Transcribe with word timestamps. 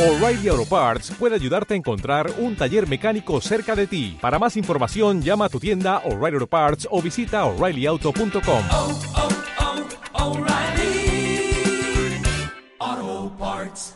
O'Reilly 0.00 0.48
Auto 0.48 0.64
Parts 0.64 1.10
puede 1.18 1.34
ayudarte 1.34 1.74
a 1.74 1.76
encontrar 1.76 2.30
un 2.38 2.56
taller 2.56 2.88
mecánico 2.88 3.38
cerca 3.42 3.76
de 3.76 3.86
ti. 3.86 4.16
Para 4.18 4.38
más 4.38 4.56
información, 4.56 5.20
llama 5.20 5.44
a 5.44 5.48
tu 5.50 5.60
tienda 5.60 5.98
O'Reilly 6.06 6.36
Auto 6.36 6.46
Parts 6.46 6.88
o 6.90 7.02
visita 7.02 7.44
oreillyauto.com. 7.44 8.64
oh, 8.70 8.98
oh, 10.14 10.30
O'Reilly 10.30 11.52
Auto 12.78 13.36
Parts. 13.38 13.94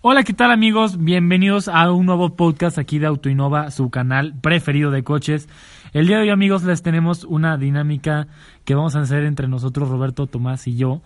Hola, 0.00 0.24
¿qué 0.24 0.32
tal 0.32 0.50
amigos? 0.50 0.96
Bienvenidos 0.96 1.68
a 1.68 1.92
un 1.92 2.06
nuevo 2.06 2.34
podcast 2.34 2.78
aquí 2.78 2.98
de 2.98 3.08
Autoinova, 3.08 3.70
su 3.70 3.90
canal 3.90 4.32
preferido 4.40 4.90
de 4.90 5.04
coches. 5.04 5.46
El 5.92 6.06
día 6.06 6.16
de 6.16 6.22
hoy 6.22 6.30
amigos 6.30 6.62
les 6.62 6.80
tenemos 6.82 7.24
una 7.24 7.58
dinámica 7.58 8.28
que 8.64 8.74
vamos 8.74 8.96
a 8.96 9.00
hacer 9.00 9.24
entre 9.24 9.46
nosotros, 9.46 9.90
Roberto, 9.90 10.26
Tomás 10.26 10.66
y 10.68 10.76
yo. 10.76 11.02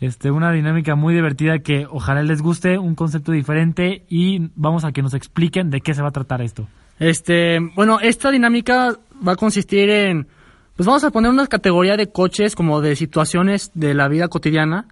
Este, 0.00 0.30
una 0.30 0.52
dinámica 0.52 0.94
muy 0.94 1.12
divertida 1.12 1.58
que 1.58 1.86
ojalá 1.90 2.22
les 2.22 2.40
guste, 2.40 2.78
un 2.78 2.94
concepto 2.94 3.32
diferente 3.32 4.04
y 4.08 4.50
vamos 4.54 4.84
a 4.84 4.92
que 4.92 5.02
nos 5.02 5.14
expliquen 5.14 5.70
de 5.70 5.80
qué 5.80 5.92
se 5.92 6.02
va 6.02 6.08
a 6.08 6.12
tratar 6.12 6.40
esto. 6.40 6.68
Este, 7.00 7.58
bueno, 7.74 7.98
esta 8.00 8.30
dinámica 8.30 8.96
va 9.26 9.32
a 9.32 9.36
consistir 9.36 9.90
en, 9.90 10.28
pues 10.76 10.86
vamos 10.86 11.02
a 11.02 11.10
poner 11.10 11.30
una 11.30 11.46
categoría 11.46 11.96
de 11.96 12.10
coches 12.12 12.54
como 12.54 12.80
de 12.80 12.94
situaciones 12.94 13.72
de 13.74 13.94
la 13.94 14.08
vida 14.08 14.28
cotidiana. 14.28 14.86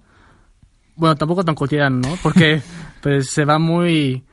Bueno, 0.97 1.15
tampoco 1.15 1.45
tan 1.45 1.55
cotidiana, 1.55 2.09
¿no? 2.09 2.19
Porque 2.23 2.63
pues 3.01 3.31
se 3.31 3.45
va 3.45 3.59
muy 3.59 4.25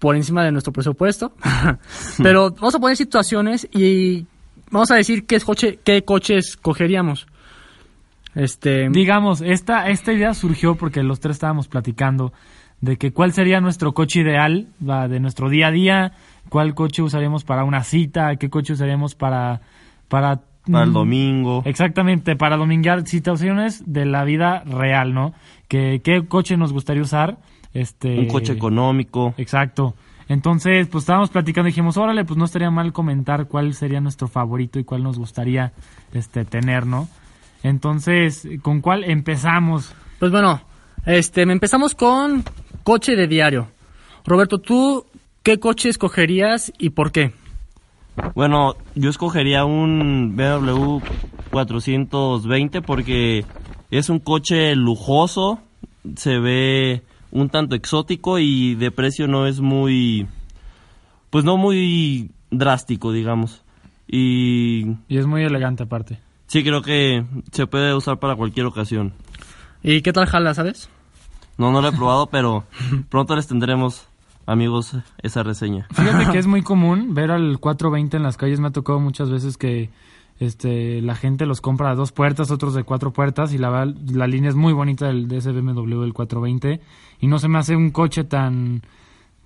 por 0.00 0.16
encima 0.16 0.44
de 0.44 0.50
nuestro 0.50 0.72
presupuesto. 0.72 1.32
Pero 2.22 2.50
vamos 2.50 2.74
a 2.74 2.78
poner 2.80 2.96
situaciones 2.96 3.68
y 3.72 4.26
vamos 4.70 4.90
a 4.90 4.96
decir 4.96 5.26
qué 5.26 5.38
coche, 5.40 5.78
qué 5.84 6.02
coches 6.02 6.56
cogeríamos. 6.56 7.26
Este, 8.36 8.90
Digamos, 8.90 9.40
esta, 9.40 9.88
esta 9.88 10.12
idea 10.12 10.34
surgió 10.34 10.76
porque 10.76 11.02
los 11.02 11.20
tres 11.20 11.36
estábamos 11.36 11.68
platicando 11.68 12.32
de 12.82 12.98
que 12.98 13.12
cuál 13.12 13.32
sería 13.32 13.60
nuestro 13.62 13.94
coche 13.94 14.20
ideal 14.20 14.68
va, 14.86 15.08
de 15.08 15.18
nuestro 15.20 15.48
día 15.48 15.68
a 15.68 15.70
día, 15.70 16.12
cuál 16.50 16.74
coche 16.74 17.02
usaríamos 17.02 17.44
para 17.44 17.64
una 17.64 17.82
cita, 17.82 18.36
qué 18.36 18.50
coche 18.50 18.74
usaríamos 18.74 19.14
para... 19.14 19.62
Para, 20.08 20.42
Para 20.70 20.84
el 20.84 20.90
mm, 20.90 20.92
domingo. 20.92 21.62
Exactamente, 21.64 22.36
para 22.36 22.56
dominguear 22.56 23.06
situaciones 23.08 23.82
de 23.86 24.04
la 24.04 24.22
vida 24.24 24.62
real, 24.64 25.14
¿no? 25.14 25.32
Que, 25.66 26.00
¿Qué 26.04 26.26
coche 26.28 26.56
nos 26.56 26.72
gustaría 26.72 27.02
usar? 27.02 27.38
Este, 27.72 28.18
Un 28.18 28.28
coche 28.28 28.52
económico. 28.52 29.34
Exacto. 29.38 29.94
Entonces, 30.28 30.86
pues 30.88 31.02
estábamos 31.02 31.30
platicando 31.30 31.68
y 31.68 31.72
dijimos, 31.72 31.96
órale, 31.96 32.24
pues 32.24 32.36
no 32.36 32.44
estaría 32.44 32.70
mal 32.70 32.92
comentar 32.92 33.46
cuál 33.46 33.74
sería 33.74 34.00
nuestro 34.00 34.28
favorito 34.28 34.78
y 34.78 34.84
cuál 34.84 35.02
nos 35.02 35.18
gustaría 35.18 35.72
este, 36.12 36.44
tener, 36.44 36.86
¿no? 36.86 37.08
Entonces, 37.66 38.48
¿con 38.62 38.80
cuál 38.80 39.02
empezamos? 39.02 39.92
pues 40.20 40.30
bueno, 40.30 40.62
este, 41.04 41.42
empezamos 41.42 41.96
con 41.96 42.44
coche 42.84 43.16
de 43.16 43.26
diario. 43.26 43.66
Roberto, 44.24 44.58
¿tú 44.58 45.04
qué 45.42 45.58
coche 45.58 45.88
escogerías 45.88 46.72
y 46.78 46.90
por 46.90 47.10
qué? 47.10 47.32
Bueno, 48.36 48.76
yo 48.94 49.10
escogería 49.10 49.64
un 49.64 50.36
BMW 50.36 51.00
420 51.50 52.82
porque 52.82 53.44
es 53.90 54.10
un 54.10 54.20
coche 54.20 54.76
lujoso, 54.76 55.58
se 56.14 56.38
ve 56.38 57.02
un 57.32 57.48
tanto 57.48 57.74
exótico 57.74 58.38
y 58.38 58.76
de 58.76 58.92
precio 58.92 59.26
no 59.26 59.48
es 59.48 59.60
muy, 59.60 60.28
pues 61.30 61.44
no 61.44 61.56
muy 61.56 62.30
drástico, 62.52 63.10
digamos. 63.10 63.64
Y 64.06 64.86
Y 65.08 65.18
es 65.18 65.26
muy 65.26 65.42
elegante 65.42 65.82
aparte. 65.82 66.25
Sí 66.46 66.62
creo 66.62 66.82
que 66.82 67.24
se 67.52 67.66
puede 67.66 67.94
usar 67.94 68.18
para 68.18 68.36
cualquier 68.36 68.66
ocasión. 68.66 69.12
¿Y 69.82 70.02
qué 70.02 70.12
tal 70.12 70.26
jala, 70.26 70.54
sabes? 70.54 70.88
No, 71.58 71.72
no 71.72 71.80
lo 71.80 71.88
he 71.88 71.92
probado, 71.92 72.26
pero 72.30 72.64
pronto 73.08 73.36
les 73.36 73.46
tendremos, 73.46 74.06
amigos, 74.46 74.96
esa 75.22 75.42
reseña. 75.42 75.86
Fíjate 75.92 76.30
que 76.32 76.38
es 76.38 76.46
muy 76.48 76.62
común 76.62 77.14
ver 77.14 77.30
al 77.30 77.58
420 77.58 78.16
en 78.16 78.22
las 78.22 78.36
calles. 78.36 78.60
Me 78.60 78.68
ha 78.68 78.72
tocado 78.72 79.00
muchas 79.00 79.30
veces 79.30 79.56
que 79.56 79.90
este, 80.38 81.00
la 81.02 81.14
gente 81.14 81.46
los 81.46 81.60
compra 81.60 81.90
a 81.90 81.94
dos 81.94 82.12
puertas, 82.12 82.50
otros 82.50 82.74
de 82.74 82.84
cuatro 82.84 83.12
puertas. 83.12 83.52
Y 83.52 83.58
la, 83.58 83.86
la 84.12 84.26
línea 84.26 84.50
es 84.50 84.56
muy 84.56 84.72
bonita 84.72 85.06
del, 85.06 85.28
de 85.28 85.38
ese 85.38 85.52
BMW 85.52 86.00
del 86.00 86.12
420. 86.12 86.80
Y 87.20 87.26
no 87.26 87.38
se 87.38 87.48
me 87.48 87.58
hace 87.58 87.76
un 87.76 87.90
coche 87.90 88.24
tan, 88.24 88.82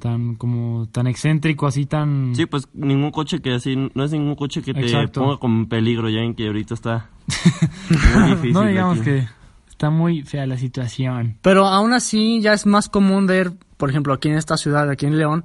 tan 0.01 0.35
como 0.35 0.89
tan 0.91 1.07
excéntrico, 1.07 1.69
así 1.69 1.87
tan... 1.87 2.35
Sí, 2.35 2.47
pues 2.47 2.67
ningún 2.75 3.13
coche 3.13 3.41
que 3.41 3.55
así, 3.55 3.77
no 3.95 4.05
es 4.05 4.11
ningún 4.11 4.35
coche 4.35 4.63
que 4.63 4.75
te 4.75 4.81
Exacto. 4.81 5.21
ponga 5.21 5.37
como 5.37 5.61
en 5.61 5.67
peligro, 5.67 6.09
ya 6.09 6.21
en 6.21 6.35
que 6.35 6.49
ahorita 6.49 6.75
está 6.75 7.11
muy 8.17 8.31
difícil. 8.31 8.53
no 8.53 8.65
digamos 8.65 9.01
aquí. 9.01 9.11
que 9.11 9.29
está 9.69 9.91
muy 9.91 10.23
fea 10.23 10.47
la 10.47 10.57
situación. 10.57 11.37
Pero 11.43 11.67
aún 11.67 11.93
así 11.93 12.41
ya 12.41 12.53
es 12.53 12.67
más 12.67 12.89
común 12.89 13.27
ver, 13.27 13.53
por 13.77 13.91
ejemplo, 13.91 14.13
aquí 14.13 14.29
en 14.29 14.37
esta 14.37 14.57
ciudad, 14.57 14.91
aquí 14.91 15.07
en 15.07 15.17
León, 15.17 15.45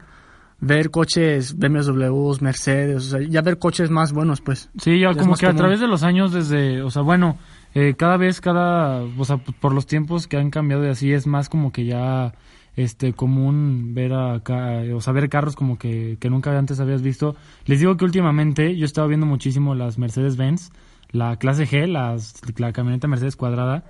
ver 0.59 0.89
coches 0.89 1.57
BMWs, 1.57 2.41
Mercedes, 2.41 2.97
o 2.97 3.09
sea, 3.17 3.21
ya 3.21 3.41
ver 3.41 3.59
coches 3.59 3.89
más 3.89 4.13
buenos, 4.13 4.41
pues. 4.41 4.69
Sí, 4.79 4.99
ya 4.99 5.13
como 5.13 5.35
que 5.35 5.45
a 5.45 5.53
través 5.53 5.79
de 5.79 5.87
los 5.87 6.03
años, 6.03 6.31
desde, 6.31 6.81
o 6.81 6.89
sea, 6.89 7.01
bueno, 7.01 7.37
eh, 7.73 7.93
cada 7.97 8.17
vez, 8.17 8.41
cada, 8.41 9.03
o 9.03 9.25
sea, 9.25 9.37
por 9.37 9.73
los 9.73 9.85
tiempos 9.85 10.27
que 10.27 10.37
han 10.37 10.49
cambiado 10.49 10.85
y 10.85 10.89
así, 10.89 11.11
es 11.11 11.27
más 11.27 11.49
como 11.49 11.71
que 11.71 11.85
ya, 11.85 12.33
este, 12.75 13.13
común 13.13 13.93
ver 13.93 14.13
acá, 14.13 14.81
o 14.93 15.01
sea, 15.01 15.13
ver 15.13 15.29
carros 15.29 15.55
como 15.55 15.77
que, 15.77 16.17
que 16.19 16.29
nunca 16.29 16.57
antes 16.57 16.79
habías 16.79 17.01
visto. 17.01 17.35
Les 17.65 17.79
digo 17.79 17.97
que 17.97 18.05
últimamente 18.05 18.75
yo 18.75 18.83
he 18.83 18.85
estado 18.85 19.07
viendo 19.07 19.25
muchísimo 19.25 19.75
las 19.75 19.97
Mercedes-Benz, 19.97 20.71
la 21.11 21.37
clase 21.37 21.67
G, 21.67 21.87
las, 21.87 22.41
la 22.57 22.73
camioneta 22.73 23.07
Mercedes 23.07 23.35
cuadrada, 23.35 23.83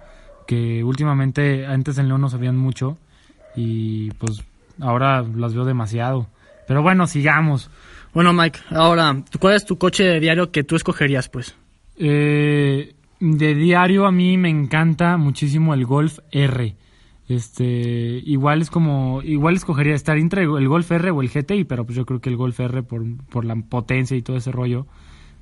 que 0.48 0.84
últimamente 0.84 1.66
antes 1.66 1.98
en 1.98 2.08
León 2.08 2.22
no 2.22 2.30
sabían 2.30 2.58
mucho 2.58 2.98
y 3.56 4.12
pues 4.12 4.44
ahora 4.80 5.24
las 5.24 5.54
veo 5.54 5.66
demasiado. 5.66 6.28
Pero 6.68 6.82
bueno, 6.82 7.08
sigamos. 7.08 7.70
Bueno, 8.14 8.34
Mike, 8.34 8.60
ahora, 8.70 9.24
¿cuál 9.40 9.56
es 9.56 9.66
tu 9.66 9.78
coche 9.78 10.04
de 10.04 10.20
diario 10.20 10.52
que 10.52 10.64
tú 10.64 10.76
escogerías, 10.76 11.30
pues? 11.30 11.56
Eh, 11.98 12.94
de 13.20 13.56
diario 13.56 14.06
a 14.06 14.12
mí 14.12 14.38
me 14.38 14.50
encanta 14.50 15.18
muchísimo 15.18 15.74
el 15.74 15.86
Golf 15.86 16.20
R. 16.32 16.76
Este, 17.28 18.22
igual 18.24 18.62
es 18.62 18.70
como, 18.70 19.22
igual 19.24 19.56
escogería 19.56 19.96
estar 19.96 20.18
entre 20.18 20.44
el 20.44 20.68
Golf 20.68 20.92
R 20.92 21.10
o 21.12 21.22
el 21.22 21.30
GTI, 21.30 21.64
pero 21.64 21.86
pues 21.86 21.98
yo 21.98 22.06
creo 22.06 22.22
que 22.22 22.30
el 22.30 22.38
Golf 22.38 22.60
R 22.60 22.84
por, 22.84 23.04
por 23.26 23.46
la 23.46 23.56
potencia 23.56 24.16
y 24.16 24.22
todo 24.22 24.38
ese 24.38 24.52
rollo. 24.52 24.86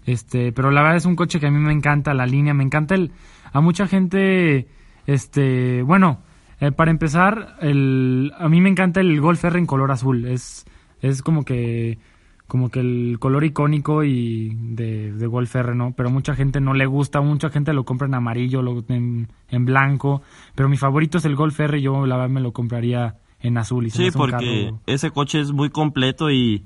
Este, 0.05 0.51
pero 0.51 0.71
la 0.71 0.81
verdad 0.81 0.97
es 0.97 1.05
un 1.05 1.15
coche 1.15 1.39
que 1.39 1.47
a 1.47 1.51
mí 1.51 1.59
me 1.59 1.73
encanta 1.73 2.13
la 2.13 2.25
línea, 2.25 2.53
me 2.53 2.63
encanta 2.63 2.95
el, 2.95 3.11
a 3.51 3.61
mucha 3.61 3.87
gente, 3.87 4.67
este, 5.05 5.81
bueno, 5.81 6.21
eh, 6.59 6.71
para 6.71 6.91
empezar, 6.91 7.57
el, 7.61 8.31
a 8.37 8.49
mí 8.49 8.61
me 8.61 8.69
encanta 8.69 8.99
el 8.99 9.19
Golf 9.21 9.43
R 9.43 9.57
en 9.57 9.65
color 9.65 9.91
azul, 9.91 10.25
es, 10.25 10.65
es 11.01 11.21
como 11.21 11.45
que, 11.45 11.99
como 12.47 12.69
que 12.69 12.81
el 12.81 13.17
color 13.19 13.43
icónico 13.45 14.03
y 14.03 14.55
de, 14.55 15.11
de 15.13 15.27
Golf 15.27 15.55
R, 15.55 15.73
¿no? 15.75 15.93
Pero 15.95 16.09
mucha 16.09 16.35
gente 16.35 16.59
no 16.61 16.73
le 16.73 16.85
gusta, 16.85 17.21
mucha 17.21 17.49
gente 17.49 17.73
lo 17.73 17.83
compra 17.85 18.07
en 18.07 18.13
amarillo, 18.15 18.61
lo, 18.61 18.83
en, 18.89 19.27
en 19.49 19.65
blanco, 19.65 20.21
pero 20.55 20.69
mi 20.69 20.77
favorito 20.77 21.17
es 21.17 21.25
el 21.25 21.35
Golf 21.35 21.59
R, 21.59 21.81
yo 21.81 22.05
la 22.05 22.17
verdad 22.17 22.29
me 22.29 22.41
lo 22.41 22.51
compraría 22.51 23.15
en 23.39 23.57
azul. 23.57 23.87
Y 23.87 23.89
se 23.89 23.97
me 23.99 24.03
Sí, 24.03 24.07
hace 24.09 24.17
un 24.17 24.21
porque 24.29 24.65
carro- 24.65 24.79
ese 24.85 25.11
coche 25.11 25.39
es 25.39 25.51
muy 25.51 25.69
completo 25.69 26.29
y 26.31 26.63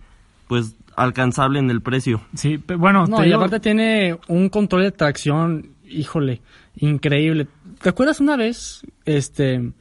pues 0.47 0.75
alcanzable 0.95 1.59
en 1.59 1.69
el 1.69 1.81
precio. 1.81 2.21
Sí, 2.33 2.57
pe- 2.57 2.75
bueno, 2.75 3.05
No, 3.07 3.21
y 3.21 3.27
digo- 3.27 3.37
aparte 3.37 3.59
tiene 3.59 4.17
un 4.27 4.49
control 4.49 4.83
de 4.83 4.91
tracción, 4.91 5.69
híjole, 5.87 6.41
increíble. 6.75 7.47
¿Te 7.81 7.89
acuerdas 7.89 8.19
una 8.19 8.35
vez, 8.35 8.81
este, 9.05 9.71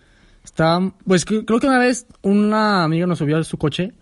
estaba, 0.45 0.93
pues 1.07 1.25
creo 1.25 1.45
que 1.59 1.67
una 1.67 1.79
vez 1.79 2.07
una 2.23 2.85
amiga 2.85 3.07
nos 3.07 3.19
subió 3.19 3.39
a 3.39 3.45
su 3.45 3.57
coche, 3.57 3.93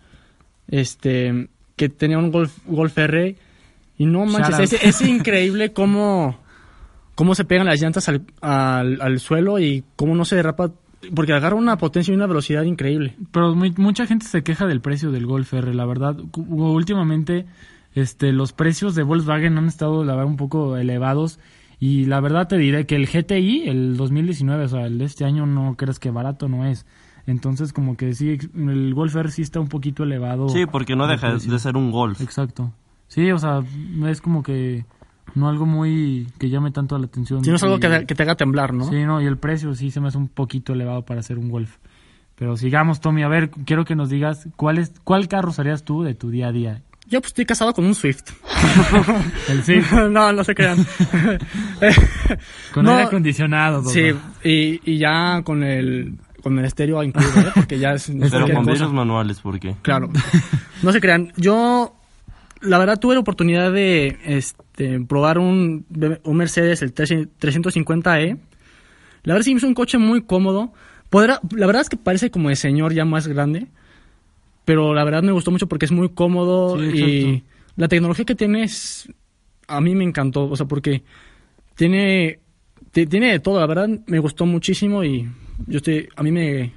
este, 0.68 1.48
que 1.76 1.88
tenía 1.88 2.18
un 2.18 2.30
Golf, 2.30 2.56
Golf 2.66 2.96
R, 2.98 3.36
y 3.98 4.06
no 4.06 4.26
manches, 4.26 4.72
es, 4.72 4.84
es 4.84 5.00
increíble 5.08 5.72
cómo, 5.72 6.38
cómo 7.14 7.34
se 7.34 7.44
pegan 7.44 7.66
las 7.66 7.80
llantas 7.80 8.08
al, 8.08 8.22
al, 8.40 9.00
al 9.00 9.20
suelo 9.20 9.58
y 9.58 9.84
cómo 9.96 10.14
no 10.14 10.24
se 10.24 10.36
derrapa, 10.36 10.70
porque 11.14 11.32
agarra 11.32 11.56
una 11.56 11.76
potencia 11.78 12.12
y 12.12 12.14
una 12.16 12.26
velocidad 12.26 12.62
increíble. 12.62 13.16
Pero 13.32 13.54
muy- 13.54 13.74
mucha 13.76 14.06
gente 14.06 14.26
se 14.26 14.42
queja 14.42 14.66
del 14.66 14.80
precio 14.80 15.10
del 15.10 15.26
Golf 15.26 15.52
R, 15.54 15.74
la 15.74 15.84
verdad. 15.86 16.16
Últimamente, 16.68 17.46
este, 17.94 18.32
los 18.32 18.52
precios 18.52 18.94
de 18.94 19.02
Volkswagen 19.02 19.58
han 19.58 19.66
estado, 19.66 20.04
la 20.04 20.14
verdad, 20.14 20.30
un 20.30 20.36
poco 20.36 20.76
elevados. 20.76 21.38
Y 21.80 22.06
la 22.06 22.20
verdad 22.20 22.48
te 22.48 22.56
diré 22.56 22.86
que 22.86 22.96
el 22.96 23.06
GTI, 23.06 23.68
el 23.68 23.96
2019, 23.96 24.64
o 24.64 24.68
sea, 24.68 24.86
el 24.86 24.98
de 24.98 25.04
este 25.04 25.24
año, 25.24 25.44
no 25.46 25.74
crees 25.76 25.98
que 25.98 26.10
barato 26.10 26.48
no 26.48 26.64
es. 26.64 26.86
Entonces, 27.26 27.72
como 27.72 27.96
que 27.96 28.14
sí, 28.14 28.38
el 28.54 28.92
Golf 28.94 29.16
R 29.16 29.30
sí 29.30 29.42
está 29.42 29.58
un 29.60 29.68
poquito 29.68 30.02
elevado. 30.04 30.48
Sí, 30.50 30.66
porque 30.66 30.94
no 30.96 31.06
de 31.06 31.14
deja 31.14 31.34
de 31.34 31.58
ser 31.58 31.76
un 31.76 31.90
Golf. 31.90 32.20
Exacto. 32.20 32.72
Sí, 33.08 33.30
o 33.30 33.38
sea, 33.38 33.62
es 34.08 34.20
como 34.20 34.42
que 34.42 34.84
no 35.34 35.48
algo 35.48 35.64
muy 35.66 36.26
que 36.38 36.50
llame 36.50 36.70
tanto 36.70 36.98
la 36.98 37.06
atención. 37.06 37.42
Si 37.44 37.50
no 37.50 37.56
es 37.56 37.62
algo 37.62 37.76
Y- 37.76 37.80
que, 37.80 37.88
te- 37.88 38.06
que 38.06 38.14
te 38.14 38.22
haga 38.24 38.34
temblar, 38.34 38.74
¿no? 38.74 38.84
Sí, 38.90 39.04
no, 39.04 39.22
y 39.22 39.26
el 39.26 39.38
precio 39.38 39.74
sí 39.74 39.90
se 39.90 40.00
me 40.00 40.08
hace 40.08 40.18
un 40.18 40.28
poquito 40.28 40.72
elevado 40.74 41.02
para 41.02 41.20
hacer 41.20 41.38
un 41.38 41.48
Golf. 41.48 41.76
Pero 42.36 42.56
sigamos, 42.56 43.00
Tommy, 43.00 43.22
a 43.22 43.28
ver, 43.28 43.50
quiero 43.50 43.84
que 43.84 43.94
nos 43.94 44.10
digas 44.10 44.48
cuál 44.56 44.78
es 44.78 44.92
cuál 45.04 45.28
carro 45.28 45.50
usarías 45.50 45.84
tú 45.84 46.02
de 46.02 46.14
tu 46.14 46.30
día 46.30 46.48
a 46.48 46.52
día. 46.52 46.82
Yo 47.06 47.20
pues 47.20 47.28
estoy 47.30 47.44
casado 47.46 47.72
con 47.74 47.84
un 47.84 47.94
Swift. 47.94 48.22
El 49.48 49.62
sí, 49.62 49.76
no, 50.10 50.32
no 50.32 50.42
se 50.44 50.54
crean. 50.54 50.78
con 52.72 52.84
No, 52.84 52.92
aire 52.92 53.04
acondicionado. 53.04 53.84
Sí, 53.84 54.10
y, 54.42 54.80
y 54.90 54.98
ya 54.98 55.42
con 55.44 55.62
el 55.62 56.14
con 56.44 56.56
el 56.60 56.64
estéreo 56.64 57.02
incluido, 57.02 57.40
¿eh? 57.40 57.50
porque 57.54 57.78
ya 57.80 57.94
es... 57.94 58.06
Pero 58.30 58.46
con 58.48 58.64
vidrios 58.66 58.92
manuales, 58.92 59.40
¿por 59.40 59.58
qué? 59.58 59.74
Claro. 59.82 60.10
No 60.82 60.92
se 60.92 61.00
crean. 61.00 61.32
Yo, 61.38 61.96
la 62.60 62.76
verdad, 62.78 63.00
tuve 63.00 63.14
la 63.14 63.20
oportunidad 63.20 63.72
de 63.72 64.18
este, 64.26 65.00
probar 65.00 65.38
un, 65.38 65.86
un 66.24 66.36
Mercedes, 66.36 66.82
el 66.82 66.94
350e. 66.94 68.38
La 69.22 69.32
verdad 69.34 69.44
sí 69.44 69.52
es 69.52 69.62
un 69.62 69.72
coche 69.74 69.96
muy 69.98 70.22
cómodo. 70.22 70.72
Podrá- 71.10 71.40
la 71.56 71.66
verdad 71.66 71.80
es 71.82 71.88
que 71.88 71.96
parece 71.96 72.30
como 72.30 72.50
de 72.50 72.56
señor 72.56 72.92
ya 72.92 73.04
más 73.06 73.26
grande. 73.26 73.68
Pero 74.66 74.92
la 74.94 75.04
verdad 75.04 75.22
me 75.22 75.32
gustó 75.32 75.50
mucho 75.50 75.68
porque 75.68 75.86
es 75.86 75.92
muy 75.92 76.10
cómodo 76.10 76.78
Sí, 76.78 76.84
y 76.98 77.44
la 77.76 77.88
tecnología 77.88 78.24
que 78.26 78.34
tiene 78.34 78.64
es, 78.64 79.08
a 79.68 79.80
mí 79.80 79.94
me 79.94 80.04
encantó. 80.04 80.44
O 80.50 80.56
sea, 80.56 80.66
porque 80.66 81.02
tiene, 81.76 82.40
ti- 82.43 82.43
tiene 82.94 83.32
de 83.32 83.40
todo. 83.40 83.60
La 83.60 83.66
verdad 83.66 83.88
me 84.06 84.18
gustó 84.18 84.46
muchísimo 84.46 85.04
y 85.04 85.28
yo 85.66 85.78
estoy, 85.78 86.08
a 86.16 86.22
mí 86.22 86.30
me, 86.30 86.72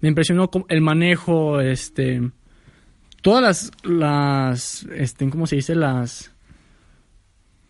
me 0.00 0.08
impresionó 0.08 0.50
el 0.68 0.80
manejo, 0.80 1.60
este, 1.60 2.30
todas 3.22 3.42
las, 3.42 3.72
las, 3.82 4.86
este, 4.94 5.28
¿cómo 5.28 5.46
se 5.46 5.56
dice? 5.56 5.74
Las, 5.74 6.32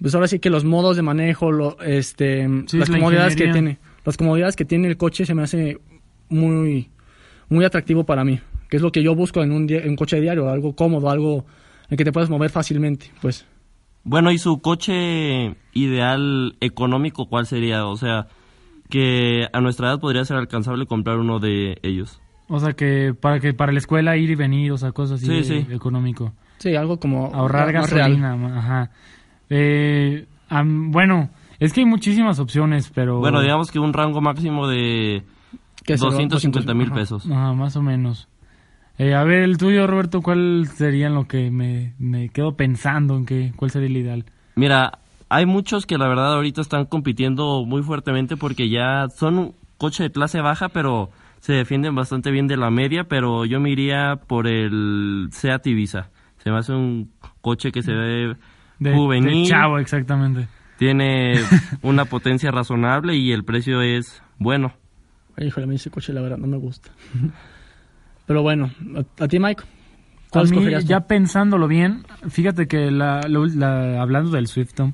pues 0.00 0.14
ahora 0.14 0.28
sí 0.28 0.38
que 0.38 0.50
los 0.50 0.64
modos 0.64 0.96
de 0.96 1.02
manejo, 1.02 1.50
lo, 1.50 1.80
este, 1.80 2.46
Sí, 2.66 2.78
las 2.78 2.88
la 2.88 2.98
comodidades 2.98 3.36
que 3.36 3.48
tiene, 3.48 3.78
las 4.04 4.16
comodidades 4.16 4.56
que 4.56 4.64
tiene 4.64 4.88
el 4.88 4.96
coche 4.96 5.24
se 5.24 5.34
me 5.34 5.42
hace 5.42 5.78
muy, 6.28 6.90
muy 7.48 7.64
atractivo 7.64 8.04
para 8.04 8.24
mí, 8.24 8.40
que 8.68 8.76
es 8.76 8.82
lo 8.82 8.92
que 8.92 9.02
yo 9.02 9.14
busco 9.14 9.42
en 9.42 9.52
un, 9.52 9.70
en 9.70 9.88
un 9.88 9.96
coche 9.96 10.20
diario, 10.20 10.48
algo 10.50 10.76
cómodo, 10.76 11.10
algo 11.10 11.46
en 11.84 11.92
el 11.92 11.96
que 11.96 12.04
te 12.04 12.12
puedas 12.12 12.28
mover 12.28 12.50
fácilmente, 12.50 13.10
pues. 13.22 13.46
Bueno, 14.08 14.30
¿y 14.30 14.38
su 14.38 14.60
coche 14.60 15.56
ideal 15.72 16.56
económico 16.60 17.26
cuál 17.28 17.46
sería? 17.46 17.86
O 17.86 17.96
sea, 17.96 18.28
que 18.88 19.48
a 19.52 19.60
nuestra 19.60 19.88
edad 19.88 19.98
podría 20.00 20.24
ser 20.24 20.36
alcanzable 20.36 20.86
comprar 20.86 21.18
uno 21.18 21.40
de 21.40 21.78
ellos. 21.82 22.20
O 22.48 22.60
sea, 22.60 22.74
que 22.74 23.12
para 23.20 23.40
que 23.40 23.52
para 23.52 23.72
la 23.72 23.78
escuela 23.78 24.16
ir 24.16 24.30
y 24.30 24.36
venir, 24.36 24.70
o 24.70 24.78
sea, 24.78 24.92
cosas 24.92 25.16
así 25.20 25.26
Sí, 25.26 25.32
de- 25.32 25.64
sí. 25.64 25.74
económico. 25.74 26.32
Sí, 26.58 26.76
algo 26.76 27.00
como 27.00 27.34
Ahorrar 27.34 27.68
real. 27.68 27.82
gasolina, 27.82 28.34
ajá. 28.56 28.90
Eh, 29.50 30.26
bueno, 30.52 31.30
es 31.58 31.72
que 31.72 31.80
hay 31.80 31.86
muchísimas 31.86 32.38
opciones, 32.38 32.92
pero... 32.94 33.18
Bueno, 33.18 33.40
digamos 33.40 33.72
que 33.72 33.80
un 33.80 33.92
rango 33.92 34.20
máximo 34.20 34.68
de 34.68 35.24
Que 35.84 35.94
es 35.94 36.00
el 36.02 36.10
250 36.10 36.74
mil 36.74 36.92
pesos. 36.92 37.26
Ajá, 37.28 37.52
más 37.54 37.74
o 37.76 37.82
menos. 37.82 38.28
Eh, 38.98 39.14
a 39.14 39.24
ver, 39.24 39.42
el 39.42 39.58
tuyo, 39.58 39.86
Roberto, 39.86 40.22
¿cuál 40.22 40.68
sería 40.74 41.08
en 41.08 41.14
lo 41.14 41.26
que 41.28 41.50
me, 41.50 41.92
me 41.98 42.30
quedo 42.30 42.56
pensando 42.56 43.16
en 43.16 43.26
qué, 43.26 43.52
cuál 43.56 43.70
sería 43.70 43.88
el 43.88 43.96
ideal? 43.96 44.24
Mira, 44.54 44.98
hay 45.28 45.44
muchos 45.44 45.84
que 45.84 45.98
la 45.98 46.08
verdad 46.08 46.34
ahorita 46.34 46.60
están 46.62 46.86
compitiendo 46.86 47.64
muy 47.66 47.82
fuertemente 47.82 48.36
porque 48.36 48.70
ya 48.70 49.08
son 49.14 49.38
un 49.38 49.54
coche 49.76 50.04
de 50.04 50.10
clase 50.12 50.40
baja, 50.40 50.70
pero 50.70 51.10
se 51.40 51.52
defienden 51.52 51.94
bastante 51.94 52.30
bien 52.30 52.46
de 52.46 52.56
la 52.56 52.70
media, 52.70 53.04
pero 53.04 53.44
yo 53.44 53.60
me 53.60 53.70
iría 53.70 54.16
por 54.26 54.46
el 54.46 55.28
Seat 55.30 55.66
Ibiza. 55.66 56.08
Se 56.42 56.50
me 56.50 56.58
hace 56.58 56.72
un 56.72 57.10
coche 57.42 57.72
que 57.72 57.82
se 57.82 57.92
ve 57.92 58.36
De, 58.78 58.94
juvenil, 58.94 59.44
de 59.44 59.50
chavo, 59.50 59.78
exactamente. 59.78 60.48
tiene 60.78 61.34
una 61.82 62.06
potencia 62.06 62.50
razonable 62.50 63.14
y 63.14 63.32
el 63.32 63.44
precio 63.44 63.82
es 63.82 64.22
bueno. 64.38 64.72
Ay, 65.36 65.48
Híjole, 65.48 65.64
a 65.64 65.66
mí 65.68 65.74
ese 65.74 65.90
coche 65.90 66.14
la 66.14 66.22
verdad 66.22 66.38
no 66.38 66.46
me 66.46 66.56
gusta. 66.56 66.90
Pero 68.26 68.42
bueno, 68.42 68.70
¿a, 68.96 69.24
a 69.24 69.28
ti, 69.28 69.38
Mike? 69.38 69.62
A 69.62 70.30
¿Cuál 70.30 70.44
mí, 70.44 70.50
escogerías 70.56 70.84
tú? 70.84 70.88
ya 70.90 71.00
pensándolo 71.06 71.68
bien, 71.68 72.04
fíjate 72.28 72.66
que 72.66 72.90
la, 72.90 73.20
la- 73.28 74.02
hablando 74.02 74.30
del 74.32 74.48
Swift, 74.48 74.72
Tom, 74.74 74.92